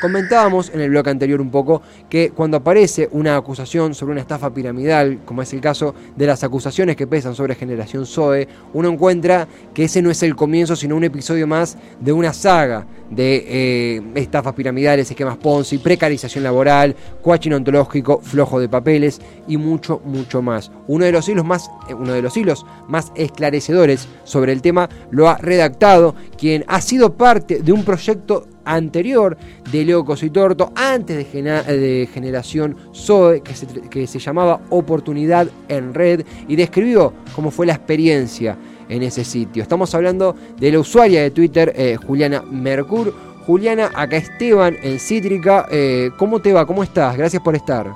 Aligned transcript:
Comentábamos 0.00 0.70
en 0.74 0.80
el 0.80 0.90
bloque 0.90 1.10
anterior 1.10 1.40
un 1.40 1.50
poco 1.50 1.80
que 2.08 2.30
cuando 2.30 2.58
aparece 2.58 3.08
una 3.12 3.36
acusación 3.36 3.94
sobre 3.94 4.12
una 4.12 4.20
estafa 4.20 4.52
piramidal, 4.52 5.20
como 5.24 5.42
es 5.42 5.52
el 5.54 5.60
caso 5.60 5.94
de 6.14 6.26
las 6.26 6.44
acusaciones 6.44 6.96
que 6.96 7.06
pesan 7.06 7.34
sobre 7.34 7.54
Generación 7.54 8.04
Zoe, 8.04 8.46
uno 8.74 8.90
encuentra 8.90 9.48
que 9.72 9.84
ese 9.84 10.02
no 10.02 10.10
es 10.10 10.22
el 10.22 10.36
comienzo, 10.36 10.76
sino 10.76 10.96
un 10.96 11.04
episodio 11.04 11.46
más 11.46 11.78
de 11.98 12.12
una 12.12 12.32
saga 12.32 12.86
de 13.10 13.44
eh, 13.48 14.02
estafas 14.16 14.54
piramidales, 14.54 15.10
esquemas 15.10 15.38
Ponzi, 15.38 15.78
precarización 15.78 16.44
laboral, 16.44 16.94
coaching 17.22 17.52
ontológico, 17.52 18.20
flojo 18.20 18.60
de 18.60 18.68
papeles 18.68 19.20
y 19.48 19.56
mucho, 19.56 20.02
mucho 20.04 20.42
más. 20.42 20.70
Uno 20.88 21.04
de 21.04 21.12
los 21.12 21.28
hilos 21.28 21.44
más, 21.44 21.70
eh, 21.88 21.94
uno 21.94 22.12
de 22.12 22.22
los 22.22 22.36
hilos 22.36 22.66
más 22.88 23.12
esclarecedores 23.14 24.08
sobre 24.24 24.52
el 24.52 24.60
tema 24.60 24.88
lo 25.10 25.28
ha 25.28 25.38
redactado 25.38 26.14
quien 26.36 26.64
ha 26.68 26.80
sido 26.80 27.14
parte 27.14 27.62
de 27.62 27.72
un 27.72 27.84
proyecto 27.84 28.46
anterior 28.66 29.38
de 29.72 29.84
Leo 29.84 30.04
Cositorto, 30.04 30.72
antes 30.74 31.16
de, 31.16 32.08
Generación 32.12 32.76
Zoe, 32.94 33.40
que 33.40 33.54
se, 33.54 33.66
que 33.66 34.06
se 34.06 34.18
llamaba 34.18 34.60
Oportunidad 34.68 35.48
en 35.68 35.94
Red, 35.94 36.26
y 36.48 36.56
describió 36.56 37.14
cómo 37.34 37.50
fue 37.50 37.66
la 37.66 37.72
experiencia 37.72 38.58
en 38.88 39.02
ese 39.02 39.24
sitio. 39.24 39.62
Estamos 39.62 39.94
hablando 39.94 40.36
de 40.58 40.72
la 40.72 40.80
usuaria 40.80 41.22
de 41.22 41.30
Twitter, 41.30 41.72
eh, 41.76 41.96
Juliana 41.96 42.42
Mercur. 42.42 43.14
Juliana, 43.46 43.90
acá 43.94 44.16
Esteban 44.16 44.76
en 44.82 44.98
Cítrica. 44.98 45.66
Eh, 45.70 46.10
¿Cómo 46.18 46.40
te 46.40 46.52
va? 46.52 46.66
¿Cómo 46.66 46.82
estás? 46.82 47.16
Gracias 47.16 47.42
por 47.42 47.54
estar. 47.54 47.86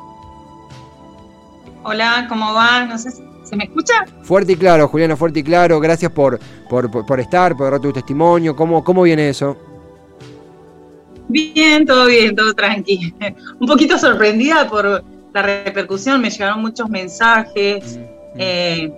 Hola, 1.82 2.27
¿cómo 2.29 2.52
va? 2.55 2.84
No 2.84 2.98
sé 2.98 3.10
¿Se 3.10 3.57
me 3.57 3.65
escucha? 3.65 4.05
Fuerte 4.23 4.52
y 4.52 4.57
claro, 4.57 4.87
Juliana, 4.87 5.16
fuerte 5.16 5.41
y 5.41 5.43
claro. 5.43 5.80
Gracias 5.80 6.12
por, 6.12 6.38
por, 6.68 7.18
estar, 7.18 7.57
por 7.57 7.73
dar 7.73 7.80
tu 7.80 7.93
testimonio. 7.93 8.55
¿Cómo, 8.55 8.84
¿Cómo 8.84 9.02
viene 9.02 9.29
eso? 9.29 9.57
Bien, 11.31 11.87
todo 11.87 12.07
bien, 12.07 12.35
todo 12.35 12.55
tranquilo. 12.55 13.15
Un 13.61 13.67
poquito 13.67 13.99
sorprendida 13.99 14.69
por 14.69 15.05
la 15.33 15.43
repercusión, 15.43 16.21
me 16.21 16.31
llegaron 16.31 16.61
muchos 16.61 16.89
mensajes. 16.89 17.97
Mm, 17.97 18.01
mm. 18.01 18.37
Eh, 18.39 18.93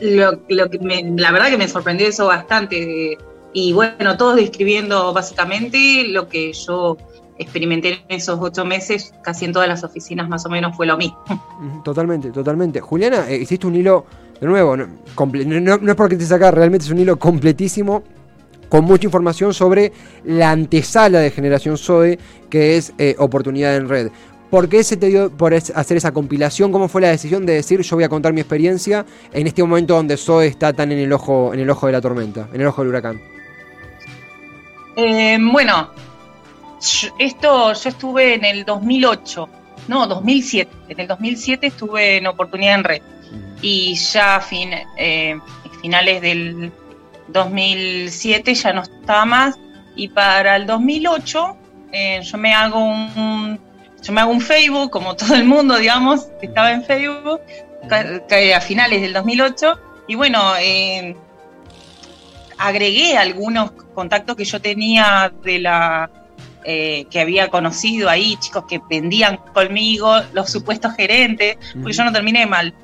lo, 0.00 0.40
que 0.70 0.78
la 1.16 1.32
verdad 1.32 1.48
que 1.48 1.56
me 1.56 1.68
sorprendió 1.68 2.06
eso 2.06 2.26
bastante. 2.26 3.16
y 3.52 3.72
bueno, 3.72 4.16
todos 4.16 4.36
describiendo 4.36 5.12
básicamente 5.12 6.04
lo 6.08 6.28
que 6.28 6.52
yo 6.52 6.96
experimenté 7.38 8.00
en 8.08 8.16
esos 8.16 8.38
ocho 8.40 8.64
meses, 8.64 9.12
casi 9.22 9.44
en 9.44 9.52
todas 9.52 9.68
las 9.68 9.84
oficinas 9.84 10.28
más 10.28 10.44
o 10.46 10.48
menos 10.48 10.76
fue 10.76 10.86
lo 10.86 10.96
mismo. 10.96 11.18
Totalmente, 11.84 12.30
totalmente. 12.30 12.80
Juliana, 12.80 13.28
eh, 13.28 13.36
hiciste 13.36 13.66
un 13.66 13.76
hilo, 13.76 14.06
de 14.40 14.46
nuevo, 14.46 14.76
no, 14.76 14.86
no, 14.86 15.90
es 15.90 15.94
porque 15.94 16.16
te 16.16 16.26
sacar, 16.26 16.54
realmente 16.54 16.84
es 16.86 16.90
un 16.90 16.98
hilo 16.98 17.18
completísimo 17.18 18.02
con 18.68 18.84
mucha 18.84 19.06
información 19.06 19.54
sobre 19.54 19.92
la 20.24 20.50
antesala 20.50 21.20
de 21.20 21.30
Generación 21.30 21.78
Zoe, 21.78 22.18
que 22.50 22.76
es 22.76 22.92
eh, 22.98 23.14
Oportunidad 23.18 23.76
en 23.76 23.88
Red. 23.88 24.10
¿Por 24.50 24.68
qué 24.68 24.84
se 24.84 24.96
te 24.96 25.08
dio 25.08 25.30
por 25.30 25.54
hacer 25.54 25.96
esa 25.96 26.12
compilación? 26.12 26.70
¿Cómo 26.70 26.88
fue 26.88 27.00
la 27.00 27.08
decisión 27.08 27.44
de 27.46 27.54
decir 27.54 27.80
yo 27.80 27.96
voy 27.96 28.04
a 28.04 28.08
contar 28.08 28.32
mi 28.32 28.40
experiencia 28.40 29.04
en 29.32 29.46
este 29.46 29.62
momento 29.62 29.94
donde 29.94 30.16
Zoe 30.16 30.46
está 30.46 30.72
tan 30.72 30.92
en 30.92 30.98
el 30.98 31.12
ojo, 31.12 31.52
en 31.52 31.60
el 31.60 31.68
ojo 31.68 31.86
de 31.86 31.92
la 31.92 32.00
tormenta, 32.00 32.48
en 32.52 32.60
el 32.60 32.66
ojo 32.68 32.82
del 32.82 32.90
huracán? 32.90 33.20
Eh, 34.96 35.36
bueno, 35.40 35.90
esto 37.18 37.72
yo 37.72 37.88
estuve 37.88 38.34
en 38.34 38.44
el 38.44 38.64
2008, 38.64 39.48
no, 39.88 40.06
2007. 40.06 40.70
En 40.88 41.00
el 41.00 41.08
2007 41.08 41.66
estuve 41.66 42.18
en 42.18 42.26
Oportunidad 42.26 42.76
en 42.76 42.84
Red. 42.84 43.02
Y 43.62 43.94
ya 43.94 44.36
a 44.36 44.40
fin, 44.40 44.70
eh, 44.96 45.36
finales 45.80 46.22
del 46.22 46.70
2007 47.28 48.54
ya 48.54 48.72
no 48.72 48.82
estaba 48.82 49.24
más. 49.24 49.58
Y 49.94 50.08
para 50.08 50.56
el 50.56 50.66
2008 50.66 51.56
eh, 51.92 52.20
yo 52.22 52.38
me 52.38 52.52
hago 52.52 52.84
un, 52.84 53.58
yo 54.02 54.12
me 54.12 54.20
hago 54.20 54.32
un 54.32 54.40
Facebook, 54.40 54.90
como 54.90 55.16
todo 55.16 55.34
el 55.34 55.44
mundo, 55.44 55.76
digamos, 55.76 56.28
estaba 56.42 56.72
en 56.72 56.84
Facebook, 56.84 57.40
a 57.90 58.60
finales 58.60 59.02
del 59.02 59.12
2008. 59.12 59.80
Y 60.08 60.14
bueno, 60.14 60.40
eh, 60.60 61.16
agregué 62.58 63.16
algunos 63.16 63.72
contactos 63.94 64.36
que 64.36 64.44
yo 64.44 64.60
tenía 64.60 65.32
de 65.42 65.58
la 65.58 66.10
eh, 66.64 67.06
que 67.10 67.20
había 67.20 67.48
conocido 67.48 68.10
ahí, 68.10 68.36
chicos 68.40 68.64
que 68.68 68.80
vendían 68.90 69.36
conmigo, 69.54 70.20
los 70.32 70.50
supuestos 70.50 70.94
gerentes, 70.94 71.56
porque 71.74 71.92
yo 71.92 72.04
no 72.04 72.12
terminé 72.12 72.44
mal. 72.46 72.74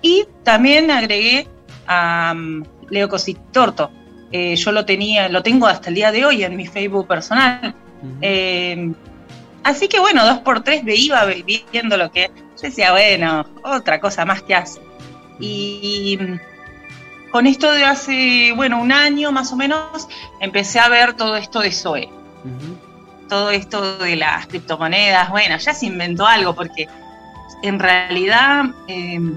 Y 0.00 0.24
también 0.44 0.92
agregué 0.92 1.48
a 1.88 2.32
um, 2.34 2.62
Leo 2.90 3.08
Cositorto. 3.08 3.90
Eh, 4.32 4.56
yo 4.56 4.72
lo 4.72 4.84
tenía, 4.84 5.28
lo 5.28 5.42
tengo 5.42 5.66
hasta 5.66 5.88
el 5.88 5.94
día 5.94 6.12
de 6.12 6.24
hoy 6.24 6.42
en 6.42 6.56
mi 6.56 6.66
Facebook 6.66 7.06
personal. 7.06 7.74
así 9.62 9.88
que 9.88 9.98
bueno, 9.98 10.24
dos 10.26 10.38
por 10.38 10.62
tres 10.62 10.84
me 10.84 10.94
iba 10.94 11.24
viendo 11.72 11.96
lo 11.96 12.10
que. 12.10 12.30
Yo 12.56 12.62
decía, 12.62 12.92
bueno, 12.92 13.44
otra 13.62 14.00
cosa 14.00 14.24
más 14.24 14.42
que 14.42 14.54
hace. 14.54 14.80
Y 15.38 16.18
con 17.30 17.46
esto 17.46 17.70
de 17.70 17.84
hace, 17.84 18.52
bueno, 18.56 18.80
un 18.80 18.92
año 18.92 19.30
más 19.30 19.52
o 19.52 19.56
menos, 19.56 20.08
empecé 20.40 20.80
a 20.80 20.88
ver 20.88 21.14
todo 21.14 21.36
esto 21.36 21.60
de 21.60 21.70
Zoe. 21.70 22.08
Todo 23.28 23.50
esto 23.50 23.98
de 23.98 24.16
las 24.16 24.46
criptomonedas, 24.46 25.30
bueno, 25.30 25.58
ya 25.58 25.74
se 25.74 25.84
inventó 25.84 26.26
algo 26.26 26.54
porque 26.54 26.88
en 27.62 27.78
realidad 27.78 28.66
em, 28.88 29.36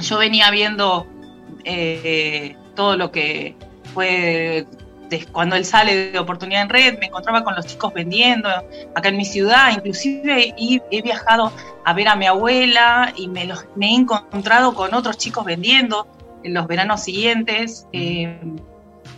yo 0.00 0.18
venía 0.18 0.50
viendo 0.50 1.06
eh, 1.64 2.56
todo 2.80 2.96
lo 2.96 3.12
que 3.12 3.54
fue 3.92 4.66
cuando 5.32 5.54
él 5.54 5.66
sale 5.66 6.12
de 6.12 6.18
oportunidad 6.18 6.62
en 6.62 6.70
red, 6.70 6.98
me 6.98 7.06
encontraba 7.08 7.44
con 7.44 7.54
los 7.54 7.66
chicos 7.66 7.92
vendiendo 7.92 8.48
acá 8.94 9.10
en 9.10 9.18
mi 9.18 9.26
ciudad, 9.26 9.70
inclusive 9.70 10.54
he, 10.56 11.02
viajado 11.02 11.52
a 11.84 11.92
ver 11.92 12.08
a 12.08 12.16
mi 12.16 12.24
abuela 12.24 13.12
y 13.16 13.28
me, 13.28 13.46
me, 13.76 13.86
he 13.90 13.94
encontrado 13.96 14.72
con 14.72 14.94
otros 14.94 15.18
chicos 15.18 15.44
vendiendo 15.44 16.06
en 16.42 16.54
los 16.54 16.66
veranos 16.66 17.02
siguientes. 17.02 17.86
Em, 17.92 18.56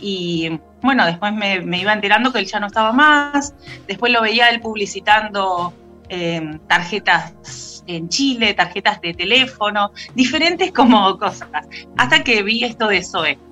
y 0.00 0.58
bueno, 0.80 1.06
después 1.06 1.32
me, 1.32 1.78
iba 1.78 1.92
enterando 1.92 2.32
que 2.32 2.40
él 2.40 2.46
ya 2.46 2.58
no 2.58 2.66
estaba 2.66 2.90
más, 2.92 3.54
después 3.86 4.10
lo 4.10 4.22
veía 4.22 4.48
él 4.48 4.60
publicitando 4.60 5.72
em, 6.08 6.58
tarjetas 6.66 7.84
en 7.86 8.08
Chile, 8.08 8.54
tarjetas 8.54 9.00
de 9.00 9.14
teléfono, 9.14 9.92
diferentes 10.16 10.72
como 10.72 11.16
cosas, 11.16 11.48
hasta 11.96 12.24
que 12.24 12.42
vi 12.42 12.64
esto 12.64 12.88
de 12.88 13.04
Zoe. 13.04 13.51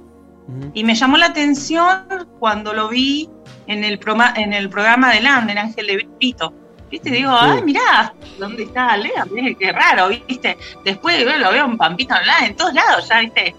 Y 0.75 0.84
me 0.84 0.94
llamó 0.94 1.16
la 1.16 1.27
atención 1.27 2.06
cuando 2.38 2.72
lo 2.72 2.88
vi 2.88 3.28
en 3.66 3.84
el, 3.84 4.00
en 4.37 4.53
el 4.53 4.69
programa 4.71 5.12
de 5.12 5.21
Land, 5.21 5.50
en 5.50 5.59
Ángel 5.59 5.87
de 5.87 6.09
Pito. 6.19 6.55
¿Viste? 6.91 7.11
Digo, 7.11 7.31
ay, 7.33 7.62
mirá, 7.62 8.12
¿dónde 8.38 8.65
está 8.65 8.97
Lea? 8.97 9.25
Qué 9.59 9.72
raro, 9.72 10.09
¿viste? 10.09 10.56
Después 10.84 11.25
lo 11.38 11.53
veo 11.53 11.65
en 11.65 11.78
Pampita 11.78 12.19
Online, 12.19 12.49
en 12.49 12.56
todos 12.56 12.75
lados, 12.75 13.09
ya, 13.09 13.21
¿viste? 13.21 13.55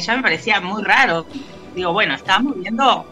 ya 0.00 0.16
me 0.16 0.22
parecía 0.22 0.60
muy 0.60 0.82
raro 0.82 1.26
digo, 1.78 1.92
bueno, 1.92 2.14
estábamos 2.14 2.58
viendo 2.58 3.06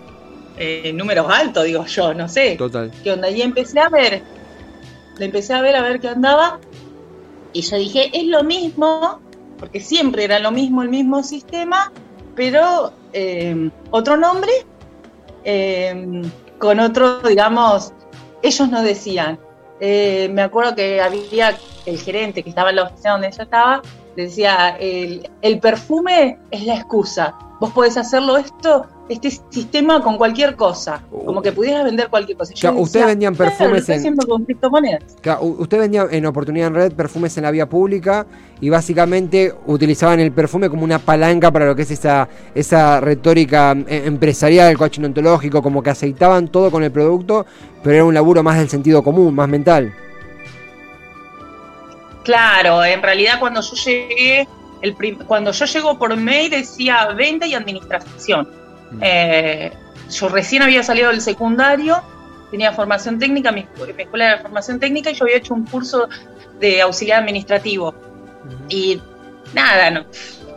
eh, 0.59 0.93
números 0.93 1.27
altos, 1.31 1.65
digo 1.65 1.85
yo, 1.87 2.15
no 2.15 2.29
sé. 2.29 2.57
Total. 2.57 2.93
¿Qué 3.03 3.13
onda? 3.13 3.31
Y 3.31 3.43
empecé 3.43 3.81
a 3.81 3.89
ver, 3.89 4.23
le 5.19 5.25
empecé 5.25 5.55
a 5.55 5.61
ver 5.61 5.77
a 5.77 5.83
ver 5.83 6.01
qué 6.01 6.09
andaba. 6.09 6.61
Y 7.53 7.63
yo 7.63 7.77
dije, 7.77 8.11
es 8.13 8.27
lo 8.27 8.45
mismo, 8.45 9.21
porque 9.59 9.81
siempre 9.81 10.25
era 10.25 10.39
lo 10.39 10.51
mismo, 10.51 10.83
el 10.83 10.91
mismo 10.91 11.23
sistema, 11.23 11.93
pero 12.37 12.93
eh, 13.13 13.71
otro 13.91 14.17
nombre, 14.17 14.53
eh, 15.45 16.23
con 16.59 16.79
otro, 16.79 17.21
digamos, 17.21 17.93
ellos 18.43 18.69
no 18.69 18.83
decían. 18.83 19.39
me 19.81 20.43
acuerdo 20.43 20.75
que 20.75 21.01
había 21.01 21.57
el 21.87 21.99
gerente 21.99 22.43
que 22.43 22.51
estaba 22.51 22.71
en 22.71 22.77
la 22.77 22.85
oficina 22.85 23.13
donde 23.13 23.33
yo 23.33 23.43
estaba, 23.43 23.83
decía, 24.15 24.77
el, 24.79 25.29
el 25.43 25.59
perfume 25.59 26.39
es 26.51 26.65
la 26.65 26.77
excusa 26.77 27.35
vos 27.59 27.73
podés 27.73 27.97
hacerlo 27.97 28.37
esto, 28.37 28.87
este 29.09 29.31
sistema 29.51 30.03
con 30.03 30.17
cualquier 30.19 30.57
cosa, 30.57 31.03
como 31.11 31.41
que 31.41 31.53
pudieras 31.53 31.85
vender 31.85 32.09
cualquier 32.09 32.37
cosa. 32.37 32.73
ustedes 32.73 33.07
vendían 33.07 33.35
perfumes 33.35 33.89
en 33.89 34.17
con 34.17 34.45
criptomonedas. 34.45 35.17
usted 35.41 35.79
vendía 35.79 36.07
en 36.11 36.27
oportunidad 36.27 36.69
en 36.69 36.75
red 36.75 36.93
perfumes 36.93 37.37
en 37.37 37.45
la 37.45 37.51
vía 37.51 37.69
pública 37.69 38.27
y 38.61 38.69
básicamente 38.69 39.55
utilizaban 39.67 40.21
el 40.21 40.33
perfume 40.33 40.69
como 40.69 40.85
una 40.85 40.99
palanca 40.99 41.51
para 41.51 41.67
lo 41.67 41.75
que 41.75 41.83
es 41.83 41.91
esa 41.91 42.29
esa 42.55 43.01
retórica 43.01 43.73
eh, 43.87 44.03
empresarial, 44.05 44.71
el 44.71 44.79
coaching 44.79 45.05
ontológico, 45.05 45.63
como 45.63 45.83
que 45.83 45.91
aceitaban 45.91 46.49
todo 46.49 46.71
con 46.71 46.83
el 46.83 46.91
producto, 46.91 47.47
pero 47.83 47.97
era 47.97 48.05
un 48.05 48.15
laburo 48.15 48.43
más 48.43 48.59
del 48.59 48.69
sentido 48.69 49.03
común, 49.03 49.35
más 49.35 49.49
mental. 49.49 49.95
Claro, 52.25 52.85
en 52.85 53.03
realidad 53.03 53.39
cuando 53.39 53.61
yo 53.61 53.77
llegué 53.77 54.49
cuando 55.27 55.53
yo 55.53 55.65
llego 55.65 55.99
por 55.99 56.17
mail 56.17 56.51
decía 56.51 57.07
venta 57.17 57.47
y 57.47 57.55
administración. 57.55 58.49
Mm. 58.93 58.99
Eh, 59.03 59.73
yo 60.11 60.29
recién 60.29 60.63
había 60.63 60.83
salido 60.83 61.11
del 61.11 61.21
secundario, 61.21 62.03
tenía 62.51 62.73
formación 62.73 63.19
técnica, 63.19 63.51
mi, 63.53 63.67
escuela 63.99 64.37
de 64.37 64.43
formación 64.43 64.79
técnica 64.79 65.11
y 65.11 65.15
yo 65.15 65.25
había 65.25 65.37
hecho 65.39 65.55
un 65.55 65.67
curso 65.67 66.09
de 66.61 66.83
auxiliar 66.83 67.23
administrativo. 67.23 67.95
Y 68.69 69.01
nada, 69.55 70.05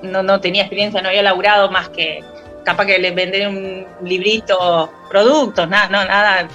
no, 0.03 0.23
no 0.23 0.39
tenía 0.39 0.63
experiencia, 0.63 1.01
no 1.01 1.09
había 1.09 1.23
laburado 1.23 1.71
más 1.71 1.89
que 1.89 2.23
capaz 2.63 2.85
que 2.85 2.99
le 2.99 3.11
vender 3.11 3.47
un 3.47 3.85
librito, 4.03 4.91
productos, 5.09 5.67
nada, 5.67 5.89
no, 5.89 6.05
nada, 6.05 6.47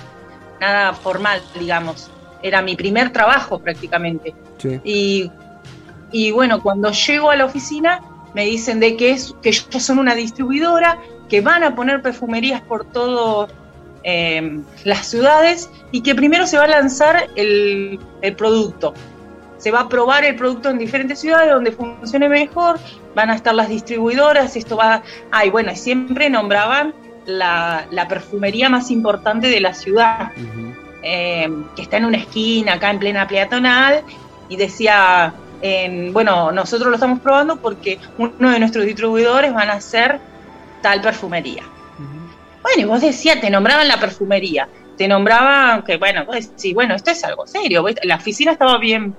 nada 0.61 0.93
formal, 0.93 1.43
digamos. 1.59 2.11
Era 2.43 2.63
mi 2.63 2.77
primer 2.77 3.11
trabajo 3.11 3.59
prácticamente. 3.59 4.35
Y, 4.85 5.31
y 6.15 6.31
bueno, 6.31 6.63
cuando 6.63 6.93
llego 6.93 7.33
a 7.33 7.37
la 7.37 7.45
oficina 7.45 8.01
me 8.35 8.45
dicen 8.45 8.79
de 8.79 8.97
que, 8.97 9.11
es, 9.11 9.35
que 9.43 9.49
ellos 9.49 9.67
son 9.83 9.99
una 9.99 10.15
distribuidora, 10.15 10.97
que 11.29 11.41
van 11.41 11.65
a 11.65 11.75
poner 11.75 12.03
perfumerías 12.03 12.61
por 12.61 12.85
todas 12.85 13.51
eh, 14.05 14.61
las 14.85 15.07
ciudades 15.09 15.69
y 15.91 16.03
que 16.03 16.15
primero 16.15 16.47
se 16.47 16.57
va 16.57 16.65
a 16.65 16.69
lanzar 16.69 17.27
el, 17.35 17.99
el 18.23 18.37
producto. 18.37 18.95
Se 19.59 19.73
va 19.73 19.81
a 19.81 19.89
probar 19.89 20.25
el 20.25 20.37
producto 20.37 20.71
en 20.71 20.79
diferentes 20.79 21.19
ciudades 21.19 21.51
donde 21.51 21.73
funcione 21.73 22.29
mejor, 22.29 22.79
van 23.17 23.31
a 23.31 23.35
estar 23.35 23.53
las 23.53 23.69
distribuidoras, 23.69 24.55
esto 24.55 24.77
va... 24.77 25.03
Ay, 25.33 25.51
bueno, 25.51 25.75
siempre 25.75 26.31
nombraban 26.31 26.95
la, 27.27 27.89
perfumería 28.09 28.69
más 28.69 28.93
importante 28.93 29.49
de 29.49 29.61
la 29.61 29.75
ciudad, 29.75 30.31
eh, 31.03 31.49
que 31.75 31.83
está 31.83 31.97
en 31.97 32.05
una 32.05 32.19
esquina, 32.19 32.75
acá 32.75 32.91
en 32.91 33.01
plena 33.01 33.27
peatonal, 33.27 34.05
y 34.49 34.57
decía, 34.57 35.35
bueno, 36.13 36.53
nosotros 36.53 36.89
lo 36.89 36.95
estamos 36.95 37.21
probando 37.21 37.57
porque 37.57 37.99
uno 38.19 38.51
de 38.51 38.59
nuestros 38.59 38.85
distribuidores 38.85 39.53
van 39.55 39.71
a 39.71 39.75
hacer 39.75 40.21
tal 40.83 41.01
perfumería. 41.01 41.63
Bueno, 42.63 42.81
y 42.81 42.85
vos 42.85 43.01
decías, 43.01 43.41
te 43.41 43.51
nombraban 43.51 43.89
la 43.89 44.01
perfumería, 44.01 44.69
te 44.97 45.07
nombraban 45.07 45.83
que, 45.83 45.97
bueno, 45.97 46.25
vos 46.25 46.37
decís, 46.37 46.75
bueno, 46.75 46.95
esto 46.95 47.11
es 47.11 47.23
algo 47.25 47.47
serio, 47.47 47.85
la 48.03 48.17
oficina 48.17 48.53
estaba 48.53 48.79
bien 48.79 49.15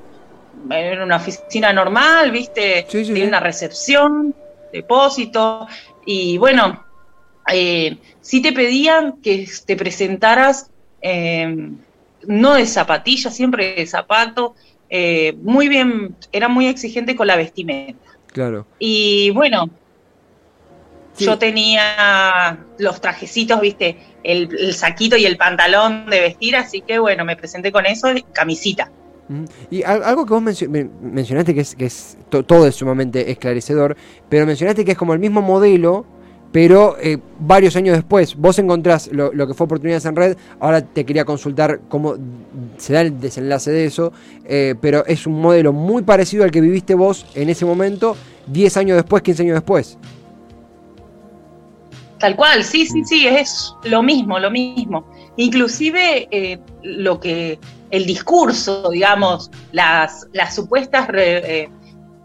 en 0.70 1.02
una 1.02 1.18
oficina 1.18 1.72
normal, 1.72 2.32
¿viste? 2.32 2.86
Tiene 2.90 3.28
una 3.28 3.40
recepción, 3.40 4.34
depósito, 4.72 5.68
y 6.06 6.38
bueno, 6.38 6.86
eh, 7.52 7.98
sí 8.22 8.42
te 8.42 8.52
pedían 8.52 9.22
que 9.22 9.48
te 9.66 9.76
presentaras 9.76 10.72
eh, 11.02 11.70
no 12.28 12.54
de 12.56 12.66
zapatillas, 12.66 13.36
siempre 13.36 13.76
de 13.76 13.86
zapato, 13.86 14.56
eh, 14.90 15.36
muy 15.42 15.68
bien, 15.68 16.16
era 16.32 16.48
muy 16.48 16.68
exigente 16.68 17.16
con 17.16 17.28
la 17.28 17.36
vestimenta. 17.36 18.00
Claro. 18.28 18.66
Y 18.80 19.32
bueno, 19.32 19.70
yo 21.18 21.38
tenía 21.38 22.60
los 22.78 23.00
trajecitos, 23.00 23.62
viste, 23.62 23.98
el, 24.24 24.50
el, 24.60 24.74
saquito 24.74 25.16
y 25.16 25.26
el 25.26 25.38
pantalón 25.38 26.08
de 26.10 26.20
vestir, 26.20 26.56
así 26.56 26.82
que 26.82 27.00
bueno, 27.00 27.24
me 27.24 27.36
presenté 27.36 27.72
con 27.72 27.86
eso, 27.86 28.10
camisita. 28.34 28.92
Y 29.72 29.82
algo 29.84 30.26
que 30.26 30.34
vos 30.34 30.44
mencionaste 30.44 31.56
que 31.56 31.62
es, 31.62 31.76
que 31.76 31.86
es 31.86 32.18
todo 32.30 32.68
es 32.68 32.76
sumamente 32.76 33.31
esclarecedor, 33.31 33.98
pero 34.30 34.46
mencionaste 34.46 34.86
que 34.86 34.92
es 34.92 34.98
como 34.98 35.14
el 35.14 35.20
mismo 35.20 35.42
modelo, 35.42 36.06
pero 36.56 36.96
eh, 37.02 37.18
varios 37.38 37.75
años 37.75 37.98
después 37.98 38.34
vos 38.34 38.57
encontrás 38.60 39.10
lo, 39.12 39.30
que 39.46 39.54
fue 39.54 39.66
Oportunidades 39.66 40.06
en 40.06 40.16
Red, 40.16 40.38
ahora 40.62 40.81
te 40.81 41.06
quería 41.06 41.25
consultar 41.25 41.81
cómo 41.90 42.16
se 42.78 42.94
da 42.94 43.02
el 43.02 43.19
desenlace 43.19 43.72
de 43.72 43.84
eso, 43.84 44.13
eh, 44.46 44.74
pero 44.80 45.06
es 45.06 45.28
un 45.28 45.42
modelo 45.42 45.74
muy 45.74 46.04
parecido 46.04 46.46
al 46.46 46.52
que 46.52 46.62
viviste 46.62 46.96
vos 46.96 47.25
en 47.36 47.50
ese 47.50 47.66
momento, 47.66 48.16
10 48.48 48.78
años 48.78 48.96
después, 48.96 49.22
15 49.22 49.44
años 49.44 49.56
después. 49.56 49.98
Tal 52.19 52.38
cual, 52.38 52.63
sí, 52.63 52.86
sí, 52.86 53.04
sí, 53.04 53.28
es 53.28 53.74
lo 53.84 54.02
mismo, 54.02 54.40
lo 54.40 54.50
mismo. 54.50 55.12
Inclusive 55.36 56.30
eh, 56.31 56.57
lo 56.84 57.19
que 57.19 57.60
el 57.92 58.06
discurso, 58.06 58.92
digamos, 58.92 59.52
las, 59.74 60.25
las 60.31 60.56
supuestas 60.56 61.10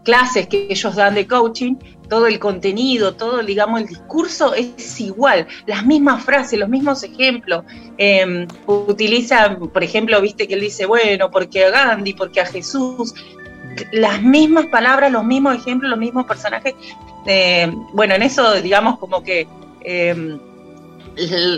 clases 0.03 0.47
que 0.47 0.67
ellos 0.69 0.95
dan 0.95 1.15
de 1.15 1.27
coaching, 1.27 1.75
todo 2.11 2.27
el 2.27 2.39
contenido, 2.39 3.15
todo, 3.15 3.41
digamos, 3.41 3.79
el 3.79 3.87
discurso 3.87 4.53
es 4.53 4.99
igual, 4.99 5.47
las 5.65 5.85
mismas 5.85 6.21
frases, 6.25 6.59
los 6.59 6.67
mismos 6.67 7.01
ejemplos. 7.03 7.63
Eh, 7.97 8.45
utilizan, 8.67 9.69
por 9.69 9.81
ejemplo, 9.81 10.19
viste 10.19 10.45
que 10.45 10.55
él 10.55 10.59
dice, 10.59 10.85
bueno, 10.85 11.31
porque 11.31 11.63
a 11.63 11.69
Gandhi, 11.69 12.13
porque 12.13 12.41
a 12.41 12.45
Jesús, 12.45 13.15
las 13.93 14.21
mismas 14.21 14.65
palabras, 14.65 15.09
los 15.09 15.23
mismos 15.23 15.55
ejemplos, 15.55 15.89
los 15.89 15.99
mismos 15.99 16.25
personajes. 16.25 16.75
Eh, 17.25 17.71
bueno, 17.93 18.15
en 18.15 18.23
eso, 18.23 18.55
digamos, 18.55 18.99
como 18.99 19.23
que 19.23 19.47
eh, 19.79 20.37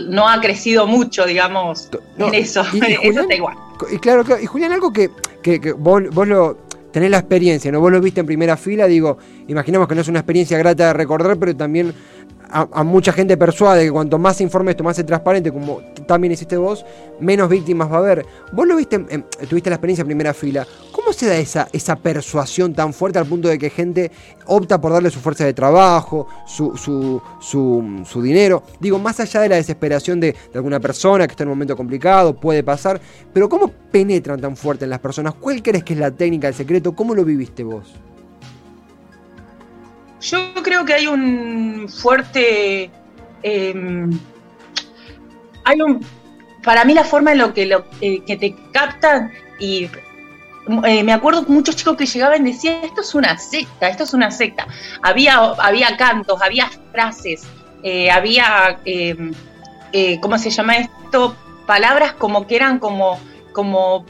no 0.08 0.30
ha 0.30 0.40
crecido 0.40 0.86
mucho, 0.86 1.26
digamos, 1.26 1.90
en 2.20 2.34
eso. 2.36 2.62
eso 3.02 3.22
está 3.22 3.34
igual. 3.34 3.56
Y 3.92 3.98
claro, 3.98 4.24
y 4.40 4.46
Julián, 4.46 4.72
algo 4.72 4.94
que, 4.94 5.10
vos, 5.78 6.28
lo 6.28 6.58
tenés 6.94 7.10
la 7.10 7.18
experiencia, 7.18 7.72
¿no? 7.72 7.82
Vos 7.82 7.92
lo 7.92 8.00
viste 8.00 8.20
en 8.20 8.28
primera 8.28 8.56
fila, 8.56 8.86
digo, 8.86 9.18
imaginamos 9.48 9.88
que 9.88 9.96
no 9.96 10.02
es 10.02 10.08
una 10.08 10.20
experiencia 10.20 10.60
grata 10.60 10.88
de 10.88 10.94
recordar, 10.94 11.38
pero 11.38 11.56
también 11.56 11.92
a, 12.54 12.84
mucha 12.84 13.12
gente 13.12 13.36
persuade 13.36 13.84
que 13.84 13.92
cuanto 13.92 14.20
más 14.20 14.38
se 14.38 14.44
informe 14.44 14.72
esto, 14.72 14.84
más 14.84 14.96
se 14.96 15.04
transparente, 15.04 15.52
como 15.52 15.82
también 16.06 16.34
hiciste 16.34 16.56
vos, 16.56 16.86
menos 17.20 17.50
víctimas 17.50 17.92
va 17.92 17.96
a 17.96 18.00
haber. 18.00 18.26
Vos 18.52 18.68
lo 18.68 18.76
viste, 18.76 19.00
tuviste 19.50 19.70
la 19.70 19.78
experiencia 19.78 20.04
en 20.04 20.08
primera 20.08 20.34
fila. 20.34 20.68
¿Cómo 20.92 21.12
se 21.14 21.26
da 21.26 21.36
esa, 21.36 21.68
esa 21.74 21.96
persuasión 21.96 22.74
tan 22.74 22.94
fuerte 22.94 23.18
al 23.18 23.26
punto 23.26 23.48
de 23.48 23.58
que 23.58 23.70
gente 23.70 24.12
opta 24.46 24.80
por 24.80 24.92
darle 24.92 25.10
su 25.10 25.20
fuerza 25.20 25.46
de 25.46 25.54
trabajo, 25.54 26.28
su, 26.46 26.78
su, 26.78 27.22
su, 27.42 28.22
dinero? 28.22 28.64
Digo, 28.80 29.00
más 29.00 29.20
allá 29.20 29.42
de 29.42 29.50
la 29.50 29.56
desesperación 29.56 30.20
de, 30.20 30.34
de, 30.34 30.38
alguna 30.54 30.80
persona 30.80 31.26
que 31.26 31.32
está 31.32 31.44
en 31.44 31.50
un 31.50 31.56
momento 31.56 31.76
complicado, 31.76 32.36
puede 32.36 32.64
pasar, 32.64 33.02
pero 33.34 33.50
¿cómo 33.50 33.72
penetran 33.92 34.40
tan 34.40 34.56
fuerte 34.56 34.86
en 34.86 34.92
las 34.92 35.00
personas? 35.00 35.34
¿Cuál 35.34 35.64
crees 35.64 35.84
que 35.84 35.94
es 35.94 36.00
la 36.00 36.12
técnica, 36.12 36.48
el 36.48 36.54
secreto? 36.54 36.96
¿Cómo 36.96 37.16
lo 37.16 37.26
viviste 37.26 37.64
vos? 37.64 37.94
Yo 40.24 40.54
creo 40.64 40.86
que 40.86 40.94
hay 40.94 41.08
un 41.08 41.88
fuerte. 41.90 42.90
Em, 43.44 44.18
hay 45.66 45.82
un. 45.82 46.06
Para 46.64 46.86
mí, 46.86 46.94
la 46.94 47.04
forma 47.04 47.34
en 47.34 47.40
lo 47.40 47.54
que, 47.54 47.66
lo, 47.66 47.86
eh, 48.00 48.22
que 48.26 48.38
te 48.38 48.56
captan 48.72 49.32
y. 49.60 49.90
Eh, 50.86 51.04
me 51.04 51.12
acuerdo 51.12 51.44
muchos 51.50 51.76
chicos 51.76 51.98
que 51.98 52.06
llegaban 52.06 52.48
y 52.48 52.54
decían, 52.54 52.76
esto 52.84 53.02
es 53.02 53.14
una 53.14 53.38
secta, 53.38 53.90
esto 53.90 54.06
es 54.06 54.14
una 54.14 54.32
secta. 54.32 54.66
Había, 55.02 55.36
había 55.36 55.98
cantos, 55.98 56.42
había 56.42 56.70
frases, 56.94 57.44
eh, 57.84 58.10
había, 58.10 58.80
em, 58.86 59.34
¿cómo 60.22 60.38
se 60.38 60.50
llama 60.50 60.78
esto? 60.78 61.36
Palabras 61.68 62.14
como 62.14 62.48
que 62.48 62.56
eran 62.56 62.80
como, 62.80 63.20
como, 63.52 64.06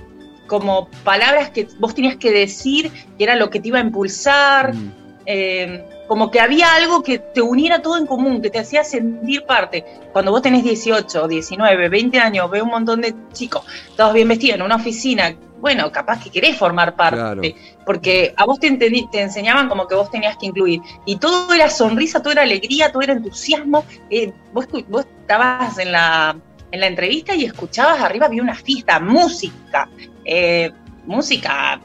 como 0.45 0.89
palabras 1.03 1.49
que 1.49 1.67
vos 1.79 1.95
tenías 1.95 2.17
que 2.17 2.29
decir, 2.29 2.91
que 3.17 3.23
era 3.23 3.35
lo 3.35 3.49
que 3.49 3.59
te 3.59 3.69
iba 3.69 3.79
a 3.79 3.81
impulsar. 3.81 4.75
Mm. 4.75 5.92
Como 6.13 6.29
que 6.29 6.39
había 6.39 6.75
algo 6.75 7.01
que 7.01 7.17
te 7.17 7.41
uniera 7.41 7.81
todo 7.81 7.97
en 7.97 8.05
común, 8.05 8.39
que 8.39 8.51
te 8.51 8.59
hacía 8.59 8.83
sentir 8.83 9.47
parte. 9.47 9.83
Cuando 10.11 10.29
vos 10.29 10.43
tenés 10.43 10.63
18, 10.63 11.27
19, 11.27 11.89
20 11.89 12.19
años, 12.19 12.51
ves 12.51 12.61
un 12.61 12.69
montón 12.69 13.01
de 13.01 13.15
chicos, 13.31 13.65
todos 13.97 14.13
bien 14.13 14.27
vestidos 14.27 14.57
en 14.57 14.61
una 14.61 14.75
oficina, 14.75 15.35
bueno, 15.59 15.91
capaz 15.91 16.23
que 16.23 16.29
querés 16.29 16.55
formar 16.55 16.95
parte, 16.95 17.55
porque 17.83 18.31
a 18.37 18.45
vos 18.45 18.59
te, 18.59 18.69
te, 18.77 19.21
enseñaban 19.21 19.67
como 19.67 19.87
que 19.87 19.95
vos 19.95 20.11
tenías 20.11 20.37
que 20.37 20.45
incluir. 20.45 20.81
Y 21.07 21.15
todo 21.15 21.51
era 21.51 21.67
sonrisa, 21.67 22.21
todo 22.21 22.33
era 22.33 22.43
alegría, 22.43 22.91
todo 22.91 23.01
era 23.01 23.13
entusiasmo. 23.13 23.83
Eh, 24.11 24.31
vos, 24.53 24.67
vos 24.87 25.07
estabas 25.19 25.79
en 25.79 25.93
la, 25.93 26.37
en 26.69 26.79
la 26.79 26.85
entrevista 26.85 27.33
y 27.33 27.45
escuchabas 27.45 27.99
arriba, 27.99 28.27
había 28.27 28.43
una 28.43 28.53
fiesta, 28.53 28.99
música, 28.99 29.89
eh, 30.23 30.71
música, 31.07 31.81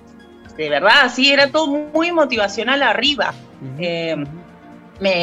de 0.58 0.68
verdad, 0.68 1.10
sí, 1.14 1.32
era 1.32 1.50
todo 1.50 1.68
muy 1.68 2.10
motivacional 2.10 2.82
arriba. 2.82 3.32
Eh, 3.78 4.16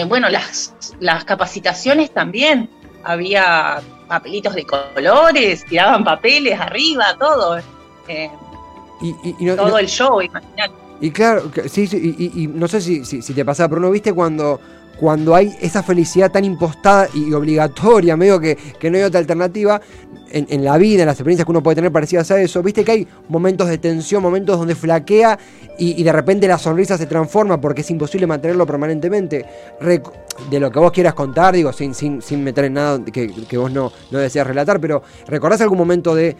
bueno, 0.07 0.29
las, 0.29 0.73
las 0.99 1.25
capacitaciones 1.25 2.11
también. 2.11 2.69
Había 3.03 3.81
papelitos 4.07 4.55
de 4.55 4.65
colores, 4.65 5.65
tiraban 5.65 6.05
papeles 6.05 6.59
arriba, 6.59 7.15
todo. 7.19 7.59
Eh, 8.07 8.31
y, 9.01 9.45
todo 9.55 9.77
el 9.77 9.87
show, 9.87 10.21
imagínate. 10.21 10.73
Y 11.01 11.11
claro, 11.11 11.51
sí, 11.67 11.85
sí 11.85 12.15
y, 12.17 12.47
no 12.47 12.69
sé 12.69 12.79
si, 12.79 13.03
si, 13.03 13.33
te 13.33 13.43
pasaba, 13.43 13.67
pero 13.67 13.81
no 13.81 13.91
viste 13.91 14.13
cuando, 14.13 14.61
cuando 14.99 15.35
hay 15.35 15.55
esa 15.61 15.83
felicidad 15.83 16.31
tan 16.31 16.45
impostada 16.45 17.07
y 17.13 17.33
obligatoria, 17.33 18.15
medio 18.15 18.39
que, 18.39 18.55
que 18.55 18.89
no 18.89 18.97
hay 18.97 19.03
otra 19.03 19.19
alternativa, 19.19 19.81
en, 20.31 20.65
la 20.65 20.77
vida, 20.77 21.03
en 21.03 21.07
las 21.07 21.15
experiencias 21.15 21.45
que 21.45 21.51
uno 21.51 21.63
puede 21.63 21.75
tener 21.75 21.91
parecidas 21.91 22.29
a 22.31 22.41
eso, 22.41 22.61
viste 22.61 22.83
que 22.83 22.91
hay 22.91 23.07
momentos 23.29 23.69
de 23.69 23.77
tensión, 23.77 24.21
momentos 24.21 24.57
donde 24.57 24.75
flaquea 24.75 25.39
y, 25.77 26.03
de 26.03 26.11
repente 26.11 26.47
la 26.47 26.57
sonrisa 26.57 26.97
se 26.97 27.05
transforma 27.05 27.59
porque 27.59 27.81
es 27.81 27.91
imposible 27.91 28.27
mantenerlo 28.27 28.65
permanentemente. 28.65 29.45
de 30.49 30.59
lo 30.59 30.69
que 30.71 30.79
vos 30.79 30.91
quieras 30.91 31.13
contar, 31.13 31.55
digo, 31.55 31.71
sin, 31.71 31.93
sin, 31.93 32.21
sin 32.21 32.43
meter 32.43 32.65
en 32.65 32.73
nada 32.73 32.99
que, 33.05 33.57
vos 33.57 33.71
no, 33.71 33.91
no 34.11 34.19
deseas 34.19 34.45
relatar, 34.45 34.81
pero 34.81 35.01
¿recordás 35.27 35.61
algún 35.61 35.77
momento 35.77 36.13
de, 36.13 36.35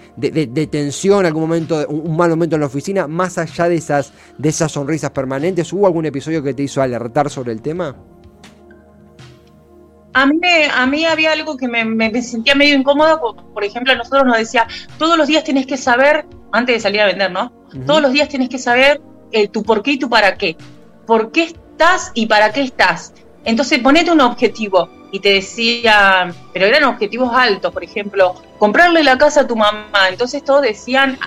tensión, 0.69 1.25
algún 1.25 1.43
momento, 1.43 1.79
de, 1.79 1.85
un, 1.85 2.15
mal 2.15 2.29
momento 2.29 2.55
en 2.55 2.62
la 2.62 2.67
oficina, 2.67 3.07
más 3.07 3.38
allá 3.38 3.69
de 3.69 3.75
esas, 3.75 4.12
de 4.38 4.50
esas 4.50 4.71
sonrisas 4.71 5.12
permanentes? 5.12 5.71
¿Hubo 5.71 5.88
algún 5.88 6.05
episodio 6.05 6.43
que 6.43 6.53
te 6.53 6.63
hizo 6.63 6.81
alertar 6.81 7.29
sobre 7.29 7.53
el 7.53 7.62
tema? 7.62 7.95
A 10.17 10.25
mí, 10.25 10.39
a 10.74 10.86
mí 10.86 11.05
había 11.05 11.34
algo 11.34 11.57
que 11.57 11.67
me, 11.67 12.22
sentía 12.22 12.55
medio 12.55 12.75
incómoda, 12.75 13.19
por, 13.19 13.63
ejemplo, 13.65 13.91
a 13.91 13.95
nosotros 13.98 14.24
nos 14.24 14.38
decía, 14.38 14.65
todos 14.98 15.17
los 15.17 15.27
días 15.27 15.43
tienes 15.43 15.65
que 15.65 15.75
saber, 15.75 16.25
antes 16.53 16.75
de 16.75 16.79
salir 16.79 17.01
a 17.01 17.05
vender, 17.07 17.31
¿no? 17.31 17.51
Todos 17.86 18.01
los 18.01 18.13
días 18.13 18.29
tienes 18.29 18.48
que 18.48 18.57
saber 18.57 19.01
eh, 19.34 19.50
tu 19.50 19.62
por 19.63 19.84
qué 19.84 19.91
y 19.91 20.00
tu 20.00 20.10
para 20.10 20.38
qué. 20.38 20.55
¿Por 21.05 21.34
qué, 21.34 21.53
estás 21.75 22.12
y 22.13 22.25
para 22.27 22.53
qué 22.53 22.62
estás. 22.62 23.13
Entonces 23.43 23.79
ponete 23.79 24.10
un 24.10 24.22
objetivo 24.22 24.88
y 25.12 25.19
te 25.19 25.34
decían, 25.34 26.34
pero 26.53 26.65
eran 26.65 26.86
objetivos 26.86 27.31
altos, 27.34 27.74
por 27.74 27.84
ejemplo, 27.84 28.36
comprarle 28.57 29.03
la 29.03 29.17
casa 29.17 29.41
a 29.41 29.48
tu 29.48 29.57
mamá. 29.57 30.07
Entonces 30.10 30.43
todos 30.45 30.62
decían, 30.62 31.17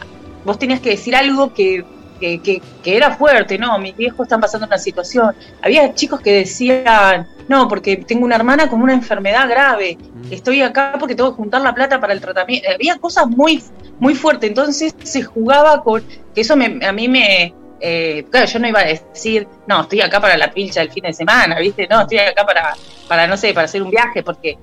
vos 0.47 0.59
tenías 0.59 0.81
que 0.81 0.91
decir 0.91 1.15
algo 1.15 1.53
que, 1.53 1.85
que, 2.19 2.41
que, 2.41 2.97
era 2.97 3.17
fuerte, 3.17 3.59
no, 3.59 3.79
mis 3.79 3.97
viejos 3.97 4.27
están 4.27 4.41
pasando 4.41 4.67
una 4.67 4.79
situación. 4.79 5.35
Había 5.63 5.95
chicos 5.95 6.21
que 6.21 6.33
decían, 6.33 7.27
no, 7.49 7.69
porque 7.69 7.97
tengo 7.97 8.25
una 8.25 8.37
hermana 8.37 8.69
con 8.69 8.83
una 8.83 8.93
enfermedad 8.93 9.49
grave, 9.49 9.97
mm. 9.99 10.33
estoy 10.33 10.63
acá 10.63 10.97
porque 10.99 11.15
tengo 11.15 11.31
que 11.31 11.37
juntar 11.37 11.61
la 11.63 11.75
plata 11.75 12.01
para 12.01 12.13
el 12.13 12.21
tratamiento. 12.21 12.69
Había 12.73 12.97
cosas 12.97 13.29
muy, 13.29 13.63
muy 13.99 14.15
fuertes, 14.15 14.49
entonces 14.49 14.95
se 15.03 15.23
jugaba 15.23 15.83
con, 15.83 16.03
que 16.35 16.41
eso 16.41 16.57
me, 16.57 16.85
a 16.87 16.93
mí 16.93 17.09
me, 17.09 17.55
eh, 17.81 18.25
claro, 18.31 18.47
yo 18.47 18.59
no 18.59 18.69
iba 18.69 18.81
a 18.81 18.85
decir, 18.85 19.47
no, 19.67 19.83
estoy 19.83 20.01
acá 20.01 20.21
para 20.21 20.37
la 20.37 20.51
pilcha 20.51 20.81
del 20.81 20.91
fin 20.91 21.05
de 21.05 21.13
semana, 21.13 21.59
¿viste? 21.59 21.87
No, 21.89 22.03
estoy 22.03 22.19
acá 22.19 22.45
para, 22.45 22.75
para 23.07 23.27
no 23.27 23.37
sé, 23.37 23.55
para 23.55 23.67
hacer 23.67 23.83
un 23.83 23.91
viaje, 23.91 24.23
porque 24.23 24.59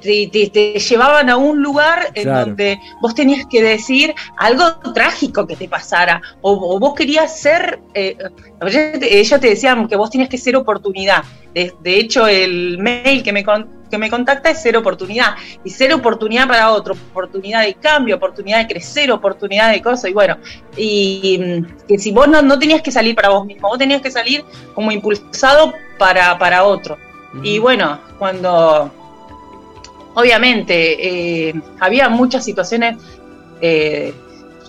te, 0.00 0.78
llevaban 0.78 1.30
a 1.30 1.36
un 1.36 1.62
lugar 1.62 2.10
en 2.14 2.32
donde 2.32 2.78
vos 3.00 3.14
tenías 3.14 3.46
que 3.46 3.62
decir 3.62 4.14
algo 4.36 4.64
trágico 4.92 5.46
que 5.46 5.56
te 5.56 5.68
pasara, 5.68 6.20
o, 6.42 6.78
vos 6.78 6.94
querías 6.94 7.38
ser, 7.38 7.80
eh, 7.94 8.16
ellos 8.60 9.40
te 9.40 9.48
decían 9.48 9.88
que 9.88 9.96
vos 9.96 10.10
tenías 10.10 10.28
que 10.28 10.38
ser 10.38 10.56
oportunidad. 10.56 11.24
De, 11.54 11.98
hecho, 11.98 12.26
el 12.28 12.76
mail 12.78 13.22
que 13.22 13.32
me, 13.32 13.42
que 13.90 13.96
me 13.96 14.10
contacta 14.10 14.50
es 14.50 14.60
ser 14.60 14.76
oportunidad, 14.76 15.36
y 15.64 15.70
ser 15.70 15.94
oportunidad 15.94 16.46
para 16.46 16.70
otro, 16.70 16.94
oportunidad 17.10 17.62
de 17.62 17.74
cambio, 17.74 18.16
oportunidad 18.16 18.58
de 18.58 18.66
crecer, 18.66 19.10
oportunidad 19.10 19.70
de 19.72 19.80
cosas, 19.80 20.10
y 20.10 20.12
bueno, 20.12 20.36
y 20.76 21.38
mm, 21.38 21.86
que 21.86 21.98
si 21.98 22.12
vos 22.12 22.28
no, 22.28 22.42
no 22.42 22.58
tenías 22.58 22.82
que 22.82 22.92
salir 22.92 23.14
para 23.14 23.30
vos 23.30 23.46
mismo, 23.46 23.68
vos 23.68 23.78
tenías 23.78 24.02
que 24.02 24.10
salir 24.10 24.44
como 24.74 24.92
impulsado 24.92 25.72
para, 25.98 26.38
para 26.38 26.64
otro. 26.64 26.98
Y 27.42 27.58
bueno, 27.58 27.98
cuando 28.18 28.90
obviamente, 30.16 31.48
eh, 31.48 31.54
había 31.78 32.08
muchas 32.08 32.42
situaciones 32.42 32.96
eh, 33.60 34.14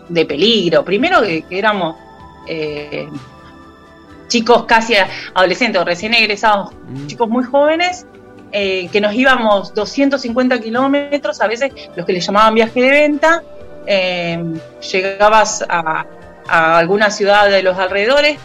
de 0.09 0.25
peligro. 0.25 0.83
Primero 0.83 1.21
que, 1.21 1.45
éramos 1.49 1.95
eh, 2.47 3.07
chicos 4.27 4.65
casi 4.65 4.95
adolescentes 5.33 5.81
o 5.81 5.85
recién 5.85 6.13
egresados, 6.13 6.73
mm. 6.89 7.07
chicos 7.07 7.29
muy 7.29 7.45
jóvenes, 7.45 8.05
que 8.51 8.99
nos 9.01 9.13
íbamos 9.13 9.73
250 9.75 10.59
kilómetros, 10.59 11.41
a 11.41 11.47
veces 11.47 11.71
los 11.95 12.05
que 12.05 12.13
le 12.13 12.21
llamaban 12.21 12.55
viaje 12.55 12.81
de 12.81 12.89
venta, 12.89 13.43
llegabas 14.91 15.63
a, 15.69 16.05
alguna 16.49 17.11
ciudad 17.11 17.49
de 17.51 17.61
los 17.61 17.77
alrededores, 17.77 18.39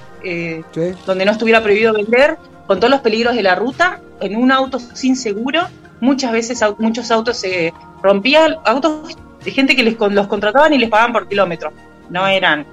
donde 1.07 1.25
no 1.25 1.33
estuviera 1.33 1.63
prohibido 1.63 1.95
vender, 1.95 2.37
con 2.67 2.79
todos 2.79 2.91
los 2.91 3.01
peligros 3.01 3.35
de 3.37 3.43
la 3.43 3.55
ruta, 3.55 4.01
en 4.21 4.37
un 4.37 4.53
auto 4.53 4.79
sin 4.81 5.17
seguro, 5.17 5.67
muchas 6.03 6.33
veces 6.33 6.61
muchos 6.79 7.11
autos 7.13 7.39
se 7.39 7.73
rompían, 8.03 8.57
autos 8.65 9.17
de 9.43 9.51
gente 9.53 9.77
que 9.77 9.85
les, 9.85 9.97
los 9.99 10.27
contrataban 10.27 10.75
y 10.75 10.79
les 10.79 10.91
pagaban 10.91 11.13
por 11.13 11.29
kilómetro, 11.29 11.73
no 12.11 12.27
eran 12.27 12.67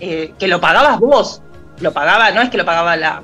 eh, 0.00 0.34
que 0.38 0.46
lo 0.46 0.60
pagabas 0.60 1.00
vos, 1.00 1.42
lo 1.80 1.92
pagaba, 1.92 2.30
no 2.30 2.42
es 2.42 2.50
que 2.50 2.58
lo 2.58 2.66
pagaba 2.66 2.94
la, 2.96 3.22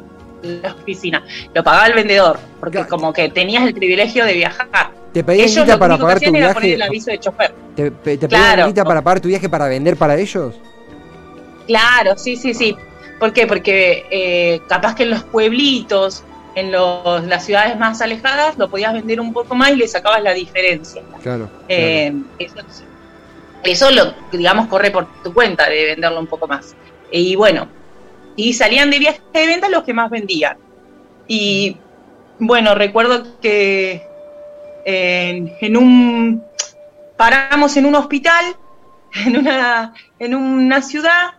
oficina, 0.81 1.23
lo 1.55 1.63
pagaba 1.63 1.87
el 1.87 1.93
vendedor, 1.93 2.39
porque 2.59 2.87
como 2.87 3.13
que 3.13 3.29
tenías 3.29 3.65
el 3.65 3.75
privilegio 3.75 4.25
de 4.25 4.33
viajar. 4.33 4.91
¿Te 5.13 5.23
pedían 5.23 5.49
guita 5.49 5.79
para 5.79 5.99
pagar 5.99 6.21
tu 6.21 6.33
viaje? 6.33 6.75
el 6.75 6.83
aviso 6.83 7.11
de 7.11 7.21
chofer. 7.21 7.55
¿Te, 7.77 7.91
te 7.91 8.29
pedían 8.29 8.67
guita 8.67 8.85
para 8.85 9.03
pagar 9.03 9.21
tu 9.21 9.29
viaje 9.29 9.49
para 9.49 9.69
vender 9.69 9.97
para 9.97 10.17
ellos? 10.17 10.55
Claro, 11.67 12.17
sí, 12.17 12.37
sí, 12.37 12.55
sí. 12.55 12.77
¿Por 13.21 13.33
qué? 13.33 13.47
Porque 13.47 14.07
eh, 14.11 14.61
capaz 14.69 14.95
que 14.95 15.03
en 15.05 15.11
los 15.11 15.23
pueblitos 15.25 16.25
en 16.55 16.71
los, 16.71 17.25
las 17.25 17.45
ciudades 17.45 17.79
más 17.79 18.01
alejadas 18.01 18.57
lo 18.59 18.71
podías 18.71 18.93
vender 18.93 19.21
un 19.21 19.33
poco 19.33 19.55
más 19.55 19.71
y 19.71 19.77
le 19.77 19.89
sacabas 19.89 20.23
la 20.23 20.33
diferencia. 20.33 21.03
Claro. 21.23 21.51
Eh, 21.69 22.13
eso, 23.65 23.91
lo, 23.91 24.15
digamos, 24.31 24.69
corre 24.69 24.91
por 24.91 25.23
tu 25.23 25.33
cuenta 25.33 25.69
de 25.69 25.85
venderlo 25.87 26.21
un 26.21 26.27
poco 26.27 26.47
más. 26.47 26.77
Y 27.11 27.35
bueno, 27.37 27.69
y 28.37 28.53
salían 28.53 28.91
de 28.91 28.99
viaje 28.99 29.21
de 29.33 29.47
venta 29.47 29.69
los 29.69 29.85
que 29.85 29.95
más 29.95 30.11
vendían. 30.11 30.57
Y 31.27 31.77
bueno, 32.39 32.75
recuerdo 32.75 33.41
que 33.41 34.07
en, 34.85 35.77
un 35.77 36.43
paramos 37.17 37.77
en 37.77 37.87
un 37.87 37.95
hospital, 37.95 38.45
en 39.27 39.39
una, 39.39 39.95
en 40.19 40.35
una 40.35 40.83
ciudad, 40.83 41.35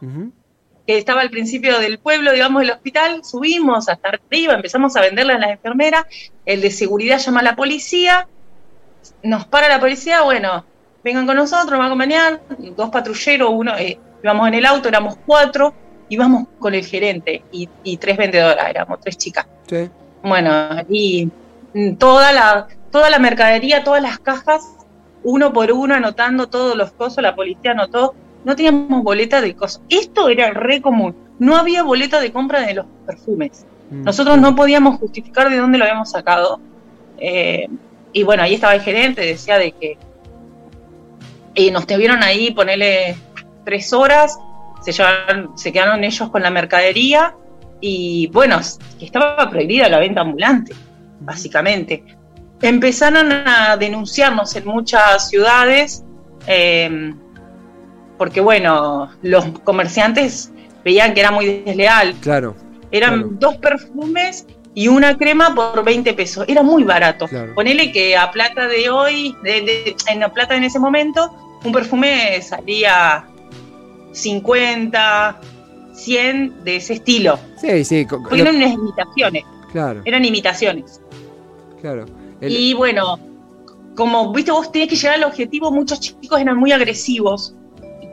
que 0.85 0.97
estaba 0.97 1.21
al 1.21 1.29
principio 1.29 1.79
del 1.79 1.97
pueblo, 1.97 2.31
digamos, 2.31 2.61
del 2.61 2.71
hospital, 2.71 3.23
subimos 3.23 3.89
hasta 3.89 4.09
arriba, 4.09 4.53
empezamos 4.53 4.95
a 4.95 5.01
venderle 5.01 5.33
a 5.33 5.39
las 5.39 5.51
enfermeras, 5.51 6.05
el 6.45 6.61
de 6.61 6.71
seguridad 6.71 7.19
llama 7.19 7.39
a 7.39 7.43
la 7.43 7.55
policía, 7.55 8.27
nos 9.23 9.45
para 9.45 9.67
la 9.67 9.79
policía, 9.79 10.21
bueno, 10.21 10.63
vengan 11.03 11.25
con 11.25 11.37
nosotros, 11.37 11.71
nos 11.71 11.79
van 11.79 11.85
a 11.85 11.87
acompañar, 11.87 12.41
dos 12.75 12.89
patrulleros, 12.89 13.49
uno, 13.51 13.75
eh, 13.77 13.97
íbamos 14.23 14.47
en 14.47 14.53
el 14.55 14.65
auto, 14.65 14.87
éramos 14.87 15.17
cuatro, 15.25 15.73
íbamos 16.09 16.47
con 16.59 16.73
el 16.75 16.85
gerente 16.85 17.43
y, 17.51 17.97
tres 17.97 18.17
vendedoras, 18.17 18.69
éramos 18.69 18.99
tres 18.99 19.17
chicas. 19.17 19.47
Sí. 19.67 19.89
Bueno, 20.23 20.51
y 20.89 21.29
toda 21.97 22.31
la, 22.31 22.67
toda 22.91 23.09
la 23.09 23.19
mercadería, 23.19 23.83
todas 23.83 24.01
las 24.01 24.19
cajas, 24.19 24.63
uno 25.23 25.51
por 25.51 25.71
uno, 25.71 25.95
anotando 25.95 26.47
todos 26.47 26.75
los 26.75 26.91
cosas, 26.91 27.23
la 27.23 27.35
policía 27.35 27.71
anotó 27.71 28.15
no 28.45 28.55
teníamos 28.55 29.03
boleta 29.03 29.41
de 29.41 29.55
cosas. 29.55 29.81
Esto 29.89 30.29
era 30.29 30.51
re 30.51 30.81
común. 30.81 31.15
No 31.39 31.57
había 31.57 31.83
boleta 31.83 32.21
de 32.21 32.31
compra 32.31 32.61
de 32.61 32.75
los 32.75 32.85
perfumes. 33.05 33.65
Mm. 33.89 34.03
Nosotros 34.03 34.37
no 34.37 34.55
podíamos 34.55 34.99
justificar 34.99 35.49
de 35.49 35.57
dónde 35.57 35.77
lo 35.77 35.83
habíamos 35.83 36.11
sacado. 36.11 36.61
Eh, 37.17 37.67
y 38.13 38.23
bueno, 38.23 38.43
ahí 38.43 38.53
estaba 38.53 38.75
el 38.75 38.81
gerente, 38.81 39.21
decía 39.21 39.57
de 39.57 39.71
que 39.73 39.97
y 41.55 41.71
nos 41.71 41.87
tuvieron 41.87 42.21
ahí, 42.21 42.51
ponerle 42.51 43.15
tres 43.63 43.93
horas, 43.93 44.37
se, 44.81 44.91
se 44.91 45.71
quedaron 45.73 46.03
ellos 46.03 46.29
con 46.29 46.43
la 46.43 46.51
mercadería 46.51 47.33
y 47.79 48.27
bueno, 48.27 48.59
estaba 48.99 49.49
prohibida 49.49 49.89
la 49.89 49.99
venta 49.99 50.21
ambulante, 50.21 50.73
básicamente. 51.21 52.03
Empezaron 52.61 53.31
a 53.31 53.77
denunciarnos 53.77 54.55
en 54.55 54.65
muchas 54.65 55.29
ciudades 55.29 56.03
eh, 56.45 57.13
porque 58.17 58.41
bueno, 58.41 59.09
los 59.21 59.45
comerciantes 59.63 60.51
veían 60.83 61.13
que 61.13 61.21
era 61.21 61.31
muy 61.31 61.63
desleal. 61.63 62.13
Claro. 62.21 62.55
Eran 62.91 63.39
dos 63.39 63.57
perfumes 63.57 64.45
y 64.73 64.87
una 64.87 65.17
crema 65.17 65.53
por 65.55 65.83
20 65.83 66.13
pesos. 66.13 66.45
Era 66.47 66.63
muy 66.63 66.83
barato. 66.83 67.27
Ponele 67.55 67.91
que 67.91 68.15
a 68.15 68.31
plata 68.31 68.67
de 68.67 68.89
hoy, 68.89 69.35
en 69.43 70.19
la 70.19 70.31
plata 70.31 70.55
en 70.55 70.63
ese 70.63 70.79
momento, 70.79 71.31
un 71.63 71.71
perfume 71.71 72.41
salía 72.41 73.25
50, 74.11 75.41
100 75.93 76.63
de 76.63 76.75
ese 76.75 76.93
estilo. 76.93 77.39
Sí, 77.57 77.83
sí. 77.83 78.05
Porque 78.07 78.41
eran 78.41 78.55
unas 78.55 78.73
imitaciones. 78.73 79.43
Claro. 79.71 80.01
Eran 80.05 80.23
imitaciones. 80.23 81.01
Claro. 81.81 82.05
Y 82.41 82.73
bueno, 82.73 83.19
como 83.95 84.31
viste, 84.31 84.51
vos 84.51 84.71
tenías 84.71 84.89
que 84.89 84.95
llegar 84.95 85.15
al 85.15 85.23
objetivo, 85.23 85.71
muchos 85.71 85.99
chicos 85.99 86.39
eran 86.39 86.57
muy 86.57 86.71
agresivos 86.71 87.55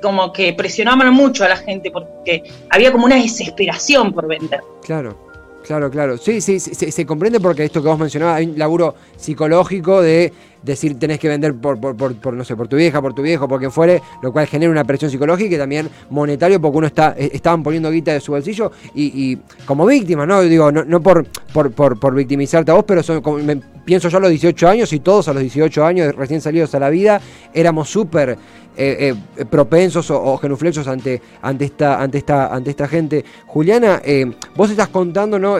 como 0.03 0.33
que 0.33 0.53
presionaban 0.53 1.13
mucho 1.15 1.45
a 1.45 1.49
la 1.49 1.57
gente 1.57 1.91
porque 1.91 2.43
había 2.69 2.93
como 2.93 3.07
una 3.07 3.17
desesperación 3.17 4.13
por 4.13 4.27
vender. 4.27 4.61
Claro, 4.83 5.17
claro, 5.65 5.91
claro. 5.91 6.19
Sí, 6.19 6.41
sí, 6.41 6.59
se 6.59 7.07
comprende 7.07 7.41
porque 7.41 7.65
esto 7.65 7.83
que 7.83 7.89
vos 7.89 7.99
mencionabas, 7.99 8.37
hay 8.37 8.47
un 8.47 8.59
laburo 8.59 8.95
psicológico 9.17 10.03
de 10.03 10.33
decir 10.63 10.99
tenés 10.99 11.19
que 11.19 11.29
vender 11.29 11.55
por, 11.55 11.79
por, 11.81 11.97
por, 11.97 12.35
no 12.35 12.45
sé, 12.45 12.57
por 12.57 12.69
tu 12.69 12.77
vieja, 12.77 13.01
por 13.03 13.15
tu 13.15 13.23
viejo, 13.23 13.49
por 13.49 13.59
quien 13.59 13.73
fuere, 13.73 14.01
lo 14.23 14.33
cual 14.33 14.47
genera 14.47 14.71
una 14.71 14.85
presión 14.85 15.11
psicológica 15.11 15.55
y 15.55 15.59
también 15.59 15.89
monetario 16.11 16.61
porque 16.61 16.79
uno 16.79 16.87
está, 16.87 17.15
eh, 17.19 17.31
estaban 17.33 17.63
poniendo 17.63 17.91
guita 17.91 18.13
de 18.13 18.21
su 18.21 18.33
bolsillo 18.33 18.71
y, 18.95 19.37
como 19.67 19.87
víctima, 19.87 20.27
¿no? 20.27 20.41
Digo, 20.43 20.71
no, 20.71 20.85
no 20.85 21.01
por, 21.03 21.27
por, 21.53 22.15
victimizarte 22.15 22.71
a 22.71 22.75
vos, 22.75 22.85
pero 22.87 23.03
son, 23.03 23.21
como, 23.21 23.39
pienso 23.85 24.09
yo 24.09 24.19
a 24.19 24.21
los 24.21 24.31
18 24.31 24.69
años 24.69 24.93
y 24.93 25.01
todos 25.01 25.29
a 25.29 25.33
los 25.33 25.43
18 25.43 25.85
años 25.85 26.15
recién 26.15 26.41
salidos 26.41 26.75
a 26.75 26.79
la 26.79 26.91
vida 26.91 27.21
éramos 27.53 27.89
súper 27.89 28.39
eh, 28.77 29.15
eh, 29.37 29.45
propensos 29.45 30.11
o, 30.11 30.37
genuflexos 30.39 30.89
ante, 30.89 31.21
ante, 31.43 31.65
esta, 31.67 32.01
ante, 32.01 32.19
esta, 32.19 32.55
ante 32.55 32.71
esta 32.71 32.89
gente. 32.89 33.25
Juliana, 33.47 34.01
vos 34.57 34.71
estás 34.71 34.89
contando, 34.89 35.39
¿no? 35.39 35.57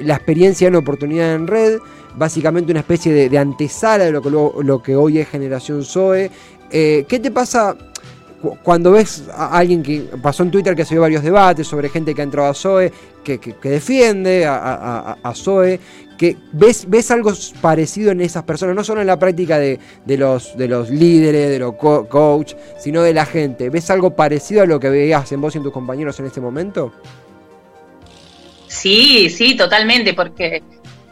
la 0.00 0.14
experiencia 0.14 0.68
en 0.68 0.76
oportunidad 0.76 1.34
en 1.34 1.46
red, 1.46 1.78
básicamente 2.16 2.72
una 2.72 2.80
especie 2.80 3.28
de, 3.28 3.38
antesala 3.38 4.04
de 4.04 4.12
lo 4.12 4.22
que, 4.22 4.30
lo, 4.30 4.82
que 4.82 4.96
hoy 4.96 5.18
es 5.18 5.28
Generación 5.28 5.84
Zoe. 5.84 6.30
Eh, 6.70 7.04
¿Qué 7.08 7.20
te 7.20 7.30
pasa 7.30 7.76
cuando 8.62 8.92
ves 8.92 9.24
a 9.32 9.56
alguien 9.58 9.82
que 9.82 10.00
pasó 10.22 10.42
en 10.42 10.50
Twitter 10.50 10.74
que 10.74 10.84
se 10.84 10.94
vio 10.94 11.02
varios 11.02 11.22
debates 11.22 11.66
sobre 11.66 11.88
gente 11.88 12.14
que 12.14 12.20
ha 12.20 12.24
entrado 12.24 12.48
a 12.48 12.54
Zoe, 12.54 12.92
que, 13.24 13.38
defiende 13.62 14.46
a, 14.46 15.16
a, 15.22 15.34
Zoe, 15.34 15.80
que 16.16 16.36
ves, 16.52 16.88
ves 16.88 17.10
algo 17.10 17.32
parecido 17.60 18.10
en 18.10 18.20
esas 18.20 18.44
personas, 18.44 18.74
no 18.74 18.84
solo 18.84 19.00
en 19.00 19.06
la 19.06 19.18
práctica 19.18 19.58
de, 19.58 19.78
los, 20.06 20.56
de 20.56 20.68
los 20.68 20.90
líderes, 20.90 21.50
de 21.50 21.58
los 21.58 21.74
coach, 21.74 22.54
sino 22.78 23.02
de 23.02 23.12
la 23.12 23.26
gente? 23.26 23.70
¿Ves 23.70 23.90
algo 23.90 24.14
parecido 24.14 24.62
a 24.62 24.66
lo 24.66 24.80
que 24.80 24.88
veías 24.88 25.30
en 25.32 25.40
vos 25.40 25.54
y 25.54 25.58
en 25.58 25.64
tus 25.64 25.72
compañeros 25.72 26.18
en 26.20 26.26
este 26.26 26.40
momento? 26.40 26.92
Sí, 28.68 29.30
sí, 29.30 29.56
totalmente, 29.56 30.14
porque 30.14 30.62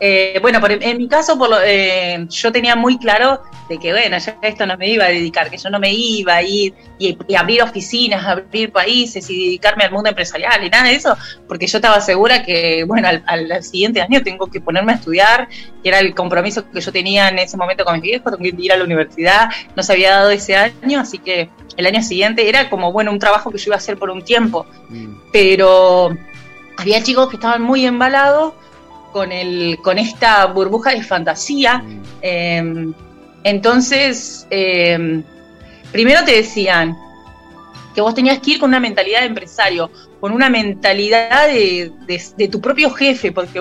eh, 0.01 0.39
bueno, 0.43 0.61
en 0.69 0.99
mi 0.99 1.09
caso, 1.09 1.39
por 1.39 1.51
eh, 1.65 2.27
yo 2.29 2.53
tenía 2.53 2.75
muy 2.75 2.99
claro 2.99 3.41
de 3.69 3.79
que, 3.79 3.93
bueno, 3.93 4.19
yo 4.19 4.33
esto 4.43 4.67
no 4.67 4.77
me 4.77 4.89
iba 4.89 5.05
a 5.05 5.09
dedicar, 5.09 5.51
que 5.51 5.57
yo 5.57 5.71
no 5.71 5.79
me 5.79 5.93
iba 5.93 6.35
a 6.35 6.43
ir 6.43 6.75
y, 6.99 7.17
abrir 7.35 7.63
oficinas, 7.63 8.25
abrir 8.27 8.73
países 8.73 9.29
y 9.31 9.47
dedicarme 9.47 9.85
al 9.85 9.93
mundo 9.93 10.09
empresarial 10.11 10.65
y 10.65 10.69
nada 10.69 10.89
de 10.89 10.97
eso, 10.97 11.17
porque 11.47 11.67
yo 11.67 11.79
estaba 11.79 12.01
segura 12.01 12.43
que, 12.45 12.85
bueno, 12.85 13.09
al, 13.09 13.63
siguiente 13.63 14.03
año 14.03 14.23
tengo 14.23 14.49
que 14.49 14.61
ponerme 14.61 14.93
a 14.93 14.97
estudiar, 14.97 15.49
que 15.83 15.89
era 15.89 16.01
el 16.01 16.15
compromiso 16.15 16.69
que 16.71 16.81
yo 16.81 16.93
tenía 16.93 17.29
en 17.29 17.39
ese 17.39 17.57
momento 17.57 17.85
con 17.85 17.95
mis 17.95 18.03
viejos, 18.03 18.33
tengo 18.37 18.57
que 18.57 18.63
ir 18.63 18.73
a 18.73 18.77
la 18.77 18.85
universidad, 18.85 19.49
no 19.77 19.83
se 19.83 19.93
había 19.93 20.11
dado 20.11 20.31
ese 20.31 20.57
año, 20.57 21.01
así 21.01 21.19
que 21.19 21.49
el 21.77 21.87
año 21.87 22.03
siguiente 22.03 22.49
era 22.49 22.69
como, 22.69 22.93
bueno, 22.93 23.13
un 23.13 23.19
trabajo 23.19 23.51
que 23.51 23.59
yo 23.59 23.65
iba 23.69 23.77
a 23.77 23.79
hacer 23.79 23.97
por 23.97 24.11
un 24.11 24.23
tiempo, 24.23 24.67
mm. 24.89 25.31
pero 25.33 26.17
había 26.77 27.03
chicos 27.03 27.29
que 27.29 27.37
estaban 27.37 27.63
muy 27.63 27.87
embalados 27.87 28.55
con, 29.15 29.31
el, 29.31 29.79
con 29.81 29.97
esta 29.97 30.45
burbuja 30.47 30.91
de 30.91 31.01
fantasía. 31.05 31.79
Mm. 31.79 32.03
Em, 32.21 32.95
entonces, 33.45 34.45
em, 34.51 35.23
primero 35.93 36.25
te 36.25 36.33
decían 36.33 36.97
que 37.95 38.01
vos 38.01 38.13
tenías 38.13 38.41
que 38.41 38.55
ir 38.55 38.59
con 38.59 38.71
una 38.71 38.81
mentalidad 38.81 39.21
de 39.21 39.27
empresario, 39.27 39.89
con 40.25 40.33
una 40.33 40.49
mentalidad 40.49 41.49
de, 41.49 42.49
tu 42.51 42.59
propio 42.59 42.89
jefe, 42.89 43.31
porque 43.31 43.61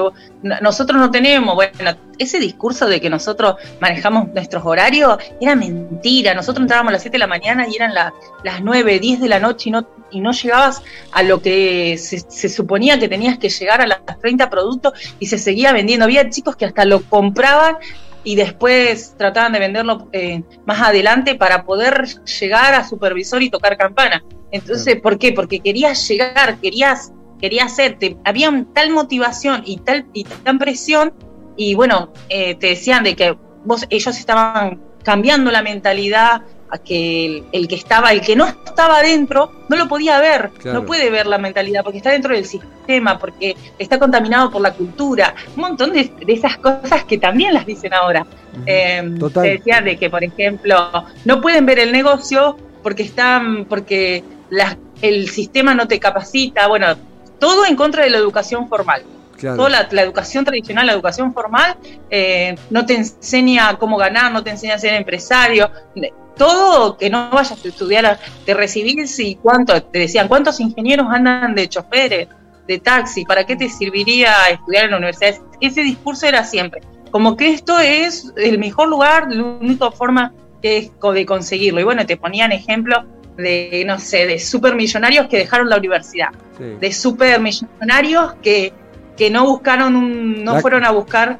nosotros 0.62 0.98
no 0.98 1.12
tenemos, 1.12 1.56
bueno, 1.56 1.74
ese 2.18 2.40
discurso 2.40 2.88
de 2.88 3.02
que 3.02 3.10
nosotros 3.10 3.56
manejamos 3.82 4.30
nuestros 4.30 4.64
horarios 4.66 5.18
era 5.42 5.58
mentira. 5.58 6.34
Nosotros 6.34 6.62
entrábamos 6.62 6.92
a 6.92 6.94
las 6.94 7.02
7 7.02 7.16
de 7.16 7.20
la 7.20 7.28
mañana 7.28 7.68
y 7.68 7.76
eran 7.76 7.94
las 7.94 8.62
9, 8.62 8.98
10 8.98 9.20
de 9.20 9.28
la 9.28 9.42
noche 9.42 9.68
y 9.68 9.72
no, 9.74 9.86
y 10.10 10.22
no 10.22 10.32
llegabas 10.32 10.82
a 11.12 11.22
lo 11.22 11.42
que 11.42 11.98
se, 11.98 12.48
suponía 12.48 12.98
que 12.98 13.10
tenías 13.10 13.38
que 13.38 13.50
llegar 13.50 13.82
a 13.82 13.88
las 13.88 14.00
30 14.22 14.50
productos 14.50 14.94
y 15.20 15.26
se 15.26 15.40
seguía 15.40 15.74
vendiendo. 15.74 16.06
Había 16.06 16.30
chicos 16.30 16.56
que 16.56 16.64
hasta 16.64 16.86
lo 16.86 17.02
compraban 17.02 17.76
y 18.24 18.36
después 18.36 19.16
trataban 19.18 19.54
de 19.54 19.60
venderlo 19.60 20.08
eh, 20.12 20.44
más 20.66 20.82
adelante 20.82 21.36
para 21.36 21.66
poder 21.66 22.08
llegar 22.40 22.74
a 22.74 22.88
supervisor 22.88 23.42
y 23.42 23.50
tocar 23.50 23.78
campana. 23.78 24.24
Entonces, 24.52 25.00
¿por 25.02 25.18
qué? 25.18 25.34
Porque 25.34 25.60
querías 25.60 26.08
llegar, 26.08 26.58
querías, 26.60 27.12
querías 27.40 27.72
hacerte, 27.74 28.18
había 28.24 28.66
tal 28.74 28.92
motivación 28.92 29.64
y 29.66 29.78
tal 29.78 30.06
y 30.14 30.24
tan 30.24 30.60
presión, 30.60 31.14
y 31.56 31.76
bueno, 31.76 32.12
eh, 32.30 32.56
te 32.56 32.68
decían 32.68 33.04
de 33.04 33.16
que 33.16 33.38
vos, 33.66 33.86
ellos 33.90 34.18
estaban 34.18 34.82
cambiando 35.04 35.52
la 35.52 35.62
mentalidad 35.62 36.42
a 36.74 36.80
que 36.80 37.44
el, 37.52 37.68
que 37.68 37.76
estaba, 37.76 38.12
el 38.12 38.22
que 38.22 38.36
no 38.36 38.48
estaba 38.48 39.04
dentro, 39.04 39.52
no 39.70 39.78
lo 39.78 39.88
podía 39.88 40.20
ver, 40.20 40.50
no 40.66 40.84
puede 40.84 41.12
ver 41.12 41.28
la 41.28 41.38
mentalidad, 41.38 41.84
porque 41.84 42.00
está 42.00 42.10
dentro 42.10 42.34
del 42.34 42.46
sistema, 42.46 43.20
porque 43.20 43.56
está 43.78 44.00
contaminado 44.00 44.50
por 44.50 44.60
la 44.60 44.74
cultura, 44.74 45.36
un 45.56 45.62
montón 45.62 45.94
de, 45.94 46.12
esas 46.28 46.58
cosas 46.58 47.04
que 47.04 47.20
también 47.20 47.54
las 47.54 47.68
dicen 47.68 47.94
ahora. 47.94 48.26
Eh, 48.66 49.18
te 49.34 49.40
decía 49.40 49.82
de 49.82 49.98
que, 49.98 50.10
por 50.10 50.24
ejemplo, 50.24 50.90
no 51.26 51.42
pueden 51.42 51.68
ver 51.68 51.78
el 51.78 51.92
negocio 51.92 52.58
porque 52.82 53.04
están, 53.04 53.66
porque 53.66 54.24
el 55.02 55.30
sistema 55.30 55.76
no 55.76 55.88
te 55.88 56.00
capacita, 56.00 56.68
bueno, 56.68 56.88
todo 57.38 57.68
en 57.68 57.76
contra 57.76 58.04
de 58.04 58.10
la 58.10 58.18
educación 58.18 58.68
formal. 58.68 59.04
Toda 59.40 59.70
la, 59.70 60.02
educación 60.02 60.46
tradicional, 60.46 60.88
la 60.88 60.94
educación 60.94 61.34
formal, 61.34 61.76
eh, 62.10 62.56
no 62.70 62.86
te 62.86 62.96
enseña 62.96 63.78
cómo 63.78 63.98
ganar, 63.98 64.32
no 64.32 64.42
te 64.42 64.52
enseña 64.52 64.76
a 64.76 64.80
ser 64.80 64.94
empresario. 64.94 65.70
Todo 66.38 66.98
que 66.98 67.10
no 67.10 67.30
vayas 67.30 67.64
a 67.64 67.68
estudiar, 67.68 68.20
de 68.46 68.54
recibirse 68.54 69.24
y 69.24 69.36
cuánto, 69.36 69.82
te 69.84 70.00
decían, 70.00 70.28
¿cuántos 70.28 70.60
ingenieros 70.60 71.08
andan 71.10 71.56
de 71.56 71.70
choferes, 71.70 72.28
de 72.68 72.80
taxi? 72.80 73.24
¿Para 73.26 73.46
qué 73.46 73.56
te 73.56 73.70
serviría 73.70 74.34
estudiar 74.50 74.86
en 74.86 74.92
la 74.92 74.98
universidad? 74.98 75.36
Ese 75.62 75.82
discurso 75.82 76.26
era 76.26 76.44
siempre, 76.44 76.82
como 77.12 77.38
que 77.38 77.50
esto 77.50 77.80
es 77.80 78.34
el 78.38 78.58
mejor 78.58 78.90
lugar, 78.90 79.28
la 79.32 79.44
única 79.44 79.92
forma 79.92 80.34
que 80.62 80.78
es 80.78 80.92
de 81.14 81.26
conseguirlo. 81.26 81.82
Y 81.82 81.84
bueno, 81.84 82.06
te 82.06 82.18
ponían 82.18 82.52
ejemplos 82.52 83.04
de, 83.38 83.84
no 83.86 84.00
sé, 84.00 84.26
de 84.26 84.40
supermillonarios 84.40 85.28
que 85.28 85.38
dejaron 85.38 85.70
la 85.70 85.78
universidad, 85.78 86.30
de 86.58 86.92
supermillonarios 86.92 88.34
que, 88.42 88.74
que 89.18 89.30
no 89.30 89.46
buscaron, 89.46 89.96
un, 89.96 90.44
no 90.44 90.60
fueron 90.60 90.86
a 90.86 90.92
buscar 90.92 91.40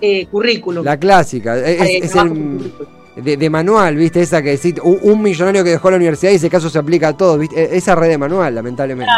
eh, 0.00 0.26
currículum. 0.26 0.84
La 0.84 0.98
clásica, 0.98 1.56
es, 1.56 2.14
el, 2.14 2.70
de, 3.16 3.50
manual, 3.50 3.96
¿viste? 3.96 4.20
Esa 4.20 4.42
que 4.42 4.50
decís, 4.50 4.74
un, 4.82 5.22
millonario 5.22 5.62
que 5.62 5.70
dejó 5.70 5.90
la 5.90 5.96
universidad 5.96 6.32
y 6.32 6.36
ese 6.36 6.50
caso 6.50 6.68
se 6.68 6.78
aplica 6.78 7.08
a 7.08 7.16
todos, 7.16 7.38
¿viste? 7.38 7.62
E, 7.62 7.76
esa 7.76 7.94
red 7.94 8.08
de 8.08 8.18
manual, 8.18 8.54
lamentablemente. 8.54 9.12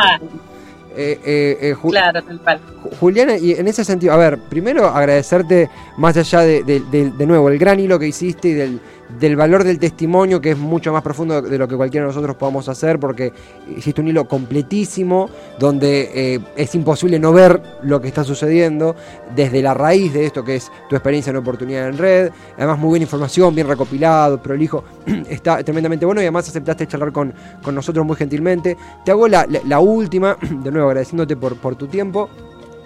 Eh, 0.98 1.20
eh, 1.24 1.58
eh 1.60 1.76
claro, 1.88 2.20
Juliana, 2.98 3.36
y 3.36 3.52
en 3.52 3.68
ese 3.68 3.84
sentido, 3.84 4.14
a 4.14 4.16
ver, 4.16 4.38
primero 4.38 4.86
agradecerte 4.86 5.68
más 5.98 6.16
allá 6.16 6.40
de, 6.40 6.62
de 6.62 7.26
nuevo 7.26 7.50
el 7.50 7.58
gran 7.58 7.78
hilo 7.80 7.98
que 7.98 8.08
hiciste 8.08 8.48
y 8.48 8.54
del, 8.54 8.80
del 9.18 9.36
valor 9.36 9.64
del 9.64 9.78
testimonio, 9.78 10.40
que 10.40 10.50
es 10.50 10.58
mucho 10.58 10.92
más 10.92 11.02
profundo 11.02 11.40
de 11.40 11.58
lo 11.58 11.68
que 11.68 11.76
cualquiera 11.76 12.06
de 12.06 12.12
nosotros 12.12 12.36
podamos 12.36 12.68
hacer, 12.68 12.98
porque 12.98 13.32
existe 13.76 14.00
un 14.00 14.08
hilo 14.08 14.26
completísimo 14.26 15.28
donde 15.58 16.10
eh, 16.14 16.40
es 16.56 16.74
imposible 16.74 17.18
no 17.18 17.32
ver 17.32 17.60
lo 17.82 18.00
que 18.00 18.08
está 18.08 18.24
sucediendo 18.24 18.96
desde 19.34 19.62
la 19.62 19.74
raíz 19.74 20.12
de 20.12 20.26
esto 20.26 20.44
que 20.44 20.56
es 20.56 20.70
tu 20.88 20.96
experiencia 20.96 21.30
en 21.30 21.36
oportunidad 21.36 21.88
en 21.88 21.98
red. 21.98 22.30
Además, 22.56 22.78
muy 22.78 22.90
buena 22.90 23.04
información, 23.04 23.54
bien 23.54 23.68
recopilado, 23.68 24.42
prolijo, 24.42 24.84
está 25.28 25.62
tremendamente 25.62 26.04
bueno 26.04 26.20
y 26.20 26.24
además 26.24 26.48
aceptaste 26.48 26.86
charlar 26.86 27.12
con, 27.12 27.32
con 27.62 27.74
nosotros 27.74 28.04
muy 28.04 28.16
gentilmente. 28.16 28.76
Te 29.04 29.10
hago 29.10 29.28
la, 29.28 29.46
la, 29.64 29.80
última, 29.80 30.36
de 30.50 30.70
nuevo 30.70 30.88
agradeciéndote 30.88 31.36
por, 31.36 31.56
por 31.56 31.76
tu 31.76 31.86
tiempo 31.86 32.28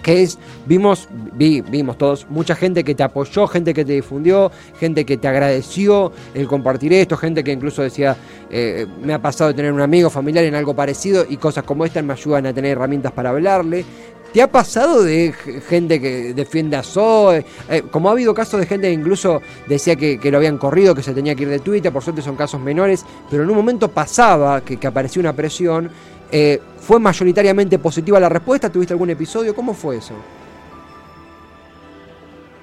que 0.03 0.23
es, 0.23 0.39
vimos, 0.67 1.09
vi, 1.35 1.61
vimos 1.61 1.99
todos, 1.99 2.27
mucha 2.29 2.55
gente 2.55 2.85
que 2.85 2.95
te 2.95 3.03
apoyó, 3.03 3.47
gente 3.47 3.75
que 3.75 3.85
te 3.85 3.93
difundió, 3.93 4.51
gente 4.79 5.05
que 5.05 5.17
te 5.17 5.29
agradeció 5.29 6.13
el 6.35 6.47
compartir 6.47 6.93
esto, 6.93 7.17
gente 7.17 7.45
que 7.45 7.53
incluso 7.53 7.83
decía, 7.83 8.17
eh, 8.51 8.87
me 9.03 9.15
ha 9.15 9.21
pasado 9.21 9.49
de 9.49 9.55
tener 9.55 9.73
un 9.73 9.81
amigo 9.81 10.11
familiar 10.11 10.45
en 10.45 10.55
algo 10.55 10.75
parecido 10.75 11.25
y 11.29 11.37
cosas 11.37 11.65
como 11.65 11.85
estas 11.85 12.05
me 12.05 12.13
ayudan 12.13 12.47
a 12.47 12.53
tener 12.53 12.73
herramientas 12.73 13.13
para 13.13 13.31
hablarle. 13.31 13.85
¿Te 14.33 14.41
ha 14.41 14.47
pasado 14.47 15.03
de 15.03 15.33
gente 15.69 16.01
que 16.01 16.33
defiende 16.35 16.77
a 16.77 16.85
Zoe? 16.85 17.45
Eh, 17.69 17.83
como 17.91 18.09
ha 18.09 18.13
habido 18.13 18.33
casos 18.33 18.61
de 18.61 18.67
gente 18.67 18.87
que 18.87 18.93
incluso 18.93 19.43
decía 19.67 19.97
que, 19.97 20.21
lo 20.31 20.37
habían 20.37 20.57
corrido, 20.57 20.95
que 20.95 21.03
se 21.03 21.13
tenía 21.13 21.35
que 21.35 21.43
ir 21.43 21.49
de 21.49 21.59
Twitter, 21.59 21.93
por 21.93 22.05
suerte 22.05 22.23
son 22.23 22.37
casos 22.37 22.61
menores, 22.61 23.05
pero 23.29 23.43
en 23.43 23.51
un 23.51 23.57
momento 23.57 23.89
pasaba 23.89 24.61
que, 24.61 24.77
que 24.77 24.87
apareció 24.87 25.19
una 25.19 25.33
presión 25.33 25.91
eh, 26.33 26.61
¿Fue 26.81 26.99
mayoritariamente 26.99 27.79
positiva 27.79 28.19
la 28.19 28.29
respuesta? 28.29 28.71
¿Tuviste 28.71 28.95
algún 28.95 29.11
episodio? 29.11 29.55
¿Cómo 29.55 29.75
fue 29.75 29.99
eso? 29.99 30.15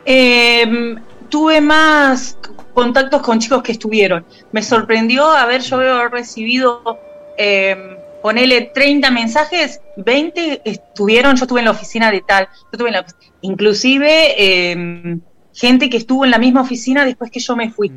Em, 0.05 0.97
tuve 1.29 1.61
más 1.61 2.37
contactos 2.73 3.21
con 3.21 3.39
chicos 3.39 3.61
que 3.61 3.73
estuvieron. 3.73 4.25
Me 4.51 4.63
sorprendió 4.63 5.29
haber 5.29 5.61
yo 5.61 5.77
haber 5.77 6.11
recibido, 6.11 6.99
eh, 7.37 7.97
ponele 8.21 8.71
30 8.73 9.11
mensajes, 9.11 9.81
20 9.97 10.61
estuvieron, 10.65 11.35
yo 11.35 11.43
estuve 11.43 11.59
en 11.59 11.65
la 11.65 11.71
oficina 11.71 12.11
de 12.11 12.21
tal, 12.21 12.45
yo 12.45 12.69
estuve 12.71 12.89
en 12.89 12.93
la, 12.93 13.05
inclusive 13.41 14.71
em, 14.71 15.21
gente 15.53 15.89
que 15.89 15.97
estuvo 15.97 16.25
en 16.25 16.31
la 16.31 16.37
misma 16.37 16.61
oficina 16.61 17.05
después 17.05 17.29
que 17.31 17.39
yo 17.39 17.55
me 17.55 17.69
fui. 17.69 17.91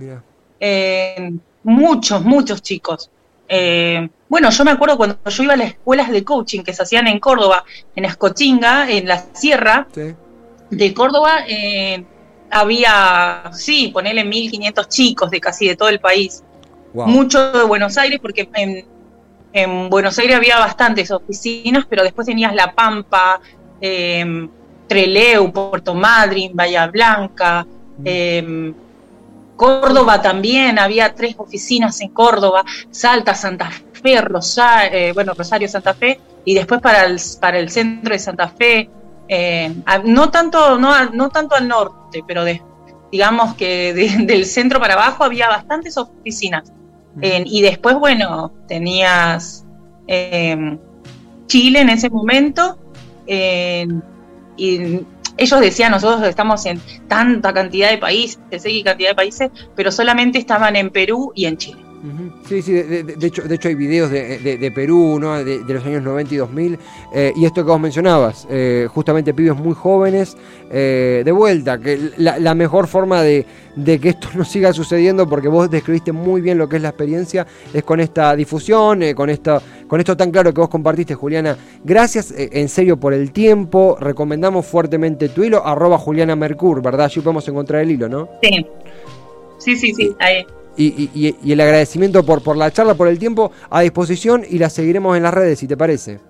muchos, 1.62 2.24
muchos 2.24 2.62
chicos. 2.62 3.11
Eh, 3.53 4.09
bueno, 4.29 4.49
yo 4.51 4.65
me 4.65 4.71
acuerdo 4.71 4.97
cuando 4.97 5.19
yo 5.27 5.43
iba 5.43 5.55
a 5.55 5.57
las 5.57 5.71
escuelas 5.71 6.09
de 6.13 6.23
coaching 6.23 6.63
que 6.63 6.73
se 6.73 6.85
hacían 6.85 7.09
en 7.09 7.19
Córdoba, 7.19 7.65
en 7.97 8.05
Escochinga, 8.05 8.89
en 8.89 9.09
la 9.09 9.19
sierra 9.33 9.89
de 10.71 10.95
Córdoba, 10.95 11.41
eh, 11.49 12.05
había, 12.49 13.51
sí, 13.53 13.89
ponele 13.89 14.25
1.500 14.25 14.89
chicos 14.89 15.31
de 15.33 15.41
casi 15.41 15.67
de 15.67 15.75
todo 15.75 15.89
el 15.89 15.99
país. 15.99 16.45
Mucho 16.95 17.51
de 17.51 17.65
Buenos 17.65 17.99
Aires, 17.99 18.21
porque 18.23 18.49
en, 18.55 19.91
Buenos 19.91 20.17
Aires 20.21 20.37
había 20.37 20.61
bastantes 20.61 21.11
oficinas, 21.11 21.87
pero 21.91 22.05
después 22.05 22.29
tenías 22.29 22.55
La 22.55 22.73
Pampa, 22.73 23.41
eh, 23.81 24.49
Treleu, 24.87 25.53
Puerto 25.53 25.93
Madryn, 25.93 26.55
Bahía 26.55 26.87
Blanca, 26.87 27.67
mm. 27.99 28.71
Córdoba 29.61 30.23
también, 30.23 30.79
había 30.79 31.14
tres 31.14 31.35
oficinas 31.37 32.01
en 32.01 32.09
Córdoba, 32.09 32.64
Salta, 32.90 33.35
Santa 33.35 33.70
Fe, 33.92 34.18
Rosario, 34.23 34.99
eh, 34.99 35.12
bueno, 35.12 35.35
Rosario, 35.35 35.68
Santa 35.68 35.92
Fe, 35.92 36.18
y 36.46 36.55
después 36.55 36.81
para 36.81 37.05
el, 37.05 37.20
para 37.42 37.59
el 37.59 37.68
centro 37.68 38.14
de 38.14 38.18
Santa 38.18 38.49
Fe, 38.49 38.88
eh, 39.29 39.75
no, 40.05 40.31
tanto, 40.31 40.79
no, 40.79 41.11
no 41.11 41.29
tanto 41.29 41.57
al 41.57 41.68
norte, 41.68 42.25
pero 42.27 42.42
de, 42.42 42.62
digamos 43.12 43.55
que 43.55 43.92
del 44.27 44.46
centro 44.46 44.81
para 44.81 44.94
abajo 44.94 45.25
había 45.25 45.51
bastantes 45.51 45.99
oficinas. 45.99 46.73
y 47.20 47.61
después, 47.61 47.96
bueno, 47.96 48.55
tenías 48.66 49.66
eh, 50.07 50.79
Chile 51.49 51.81
en 51.81 51.90
ese 51.90 52.09
momento, 52.09 52.79
y 53.27 55.05
ellos 55.37 55.61
decían, 55.61 55.93
nosotros 55.93 56.27
estamos 56.29 56.64
en 56.66 56.81
tanta 57.09 57.53
cantidad 57.53 57.90
de 57.90 57.99
países, 57.99 58.38
X 58.51 58.85
cantidad 58.85 59.11
de 59.11 59.14
países, 59.14 59.51
pero 59.75 59.90
solamente 59.90 60.38
estaban 60.38 60.77
en 60.77 60.90
Perú 60.90 61.33
y 61.35 61.47
en 61.47 61.57
Chile. 61.57 61.90
Sí, 62.49 62.62
sí, 62.62 62.73
de, 62.73 63.27
hecho, 63.27 63.43
de 63.43 63.55
hecho 63.55 63.69
hay 63.69 63.75
videos 63.75 64.11
de, 64.11 64.73
Perú, 64.75 65.19
¿no? 65.21 65.45
de, 65.45 65.62
los 65.69 65.85
años 65.85 66.03
90 66.03 66.35
y 66.35 66.37
2000, 66.38 66.79
eh, 67.14 67.33
y 67.37 67.45
esto 67.45 67.62
que 67.62 67.71
vos 67.71 67.81
mencionabas, 67.81 68.47
eh, 68.49 68.88
justamente 68.90 69.35
pibes 69.35 69.55
muy 69.55 69.75
jóvenes, 69.75 70.37
eh, 70.71 71.23
de 71.25 71.33
vuelta, 71.33 71.79
que 71.79 72.11
la, 72.16 72.55
mejor 72.55 72.87
forma 72.87 73.23
de, 73.23 73.45
que 73.85 74.09
esto 74.09 74.29
no 74.35 74.45
siga 74.45 74.73
sucediendo, 74.73 75.29
porque 75.29 75.49
vos 75.49 75.71
describiste 75.71 76.11
muy 76.11 76.40
bien 76.40 76.57
lo 76.57 76.69
que 76.69 76.77
es 76.77 76.83
la 76.83 76.88
experiencia, 76.88 77.47
es 77.73 77.85
con 77.85 78.01
esta 78.01 78.35
difusión, 78.35 79.03
con, 79.14 79.29
esta, 79.29 79.61
con 79.90 80.00
esto 80.00 80.16
tan 80.16 80.31
claro 80.31 80.55
que 80.55 80.61
vos 80.61 80.70
compartiste, 80.70 81.14
Juliana. 81.14 81.59
Gracias 81.85 82.33
en 82.35 82.68
serio 82.68 82.96
por 82.96 83.12
el 83.12 83.33
tiempo, 83.33 83.98
recomendamos 84.00 84.64
fuertemente 84.64 85.29
tu 85.29 85.42
hilo, 85.42 85.66
arroba 85.66 85.98
Juliana 85.98 86.37
Mercur, 86.37 86.81
¿verdad? 86.81 87.07
Allí 87.07 87.20
podemos 87.20 87.46
encontrar 87.48 87.83
el 87.83 87.90
hilo, 87.90 88.09
¿no? 88.09 88.29
Sí. 88.40 88.66
Sí, 89.59 89.76
sí, 89.76 89.92
sí, 89.92 90.16
ahí 90.20 90.46
y, 90.76 91.53
el 91.53 91.61
agradecimiento 91.61 92.24
por, 92.24 92.42
por 92.42 92.57
la 92.57 92.70
charla, 92.70 92.94
por 92.94 93.09
el 93.09 93.18
tiempo 93.18 93.53
a 93.68 93.81
disposición 93.81 94.44
y 94.48 94.59
la 94.59 94.70
seguiremos 94.70 95.16
en 95.16 95.22
las 95.22 95.35
redes, 95.35 95.59
si 95.59 95.66
te 95.66 95.76
parece. 95.76 96.20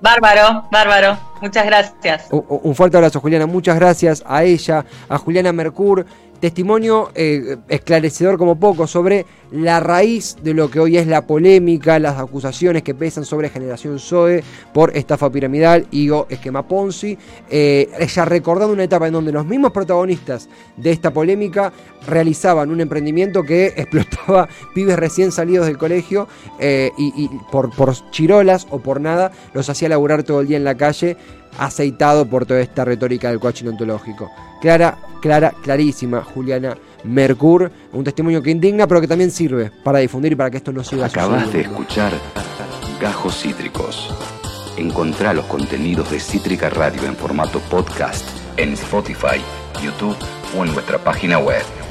Bárbaro, 0.00 0.68
bárbaro. 0.70 1.18
Muchas 1.40 1.66
gracias. 1.66 2.28
Un, 2.30 2.74
fuerte 2.74 2.96
abrazo, 2.96 3.20
Juliana. 3.20 3.46
Muchas 3.46 3.76
gracias 3.76 4.22
a 4.26 4.44
ella, 4.44 4.84
a 5.08 5.18
Juliana 5.18 5.52
Mercur, 5.52 6.06
testimonio 6.40 7.10
eh, 7.14 7.56
esclarecedor 7.68 8.38
como 8.38 8.58
poco 8.58 8.86
sobre 8.86 9.26
la 9.50 9.80
raíz 9.80 10.36
de 10.42 10.54
lo 10.54 10.70
que 10.70 10.80
hoy 10.80 10.96
es 10.96 11.06
la 11.06 11.26
polémica, 11.26 11.98
las 11.98 12.18
acusaciones 12.18 12.82
que 12.82 12.94
pesan 12.94 13.24
sobre 13.24 13.48
Generación 13.48 13.98
Zoe 13.98 14.42
por 14.72 14.96
estafa 14.96 15.30
piramidal 15.30 15.86
y 15.90 16.10
o 16.10 16.26
esquema 16.28 16.66
Ponzi. 16.66 17.16
Eh, 17.48 17.88
ella 17.98 18.24
recordando 18.24 18.74
una 18.74 18.84
etapa 18.84 19.06
en 19.06 19.12
donde 19.12 19.32
los 19.32 19.46
mismos 19.46 19.72
protagonistas 19.72 20.48
de 20.76 20.90
esta 20.90 21.12
polémica 21.12 21.72
realizaban 22.06 22.70
un 22.70 22.80
emprendimiento 22.80 23.42
que 23.42 23.66
explotaba 23.76 24.48
pibes 24.74 24.96
recién 24.96 25.32
salidos 25.32 25.66
del 25.66 25.78
colegio 25.78 26.28
eh, 26.58 26.90
y, 26.98 27.28
por, 27.50 27.74
por 27.74 27.94
chirolas 28.10 28.66
o 28.70 28.80
por 28.80 29.00
nada 29.00 29.32
los 29.54 29.68
hacía 29.68 29.88
laburar 29.88 30.22
todo 30.22 30.40
el 30.40 30.48
día 30.48 30.56
en 30.56 30.64
la 30.64 30.76
calle 30.76 31.16
aceitado 31.58 32.26
por 32.26 32.46
toda 32.46 32.60
esta 32.60 32.84
retórica 32.84 33.30
del 33.30 33.40
coaching 33.40 33.66
ontológico. 33.66 34.30
Clara, 34.60 34.98
clara, 35.20 35.52
clarísima, 35.62 36.22
Juliana 36.22 36.76
Mercur, 37.04 37.70
un 37.92 38.04
testimonio 38.04 38.42
que 38.42 38.50
indigna, 38.50 38.86
pero 38.86 39.00
que 39.00 39.08
también 39.08 39.30
sirve 39.30 39.70
para 39.84 39.98
difundir 39.98 40.32
y 40.32 40.36
para 40.36 40.50
que 40.50 40.56
esto 40.58 40.72
no 40.72 40.82
siga 40.82 41.06
Acabas 41.06 41.52
de 41.52 41.62
escuchar 41.62 42.12
Gajos 43.00 43.42
Cítricos. 43.42 44.14
Encontrá 44.76 45.32
los 45.32 45.46
contenidos 45.46 46.10
de 46.10 46.20
Cítrica 46.20 46.68
Radio 46.68 47.04
en 47.04 47.16
formato 47.16 47.60
podcast 47.60 48.28
en 48.56 48.72
Spotify, 48.72 49.40
YouTube 49.82 50.16
o 50.56 50.64
en 50.64 50.72
nuestra 50.72 50.98
página 50.98 51.38
web. 51.38 51.85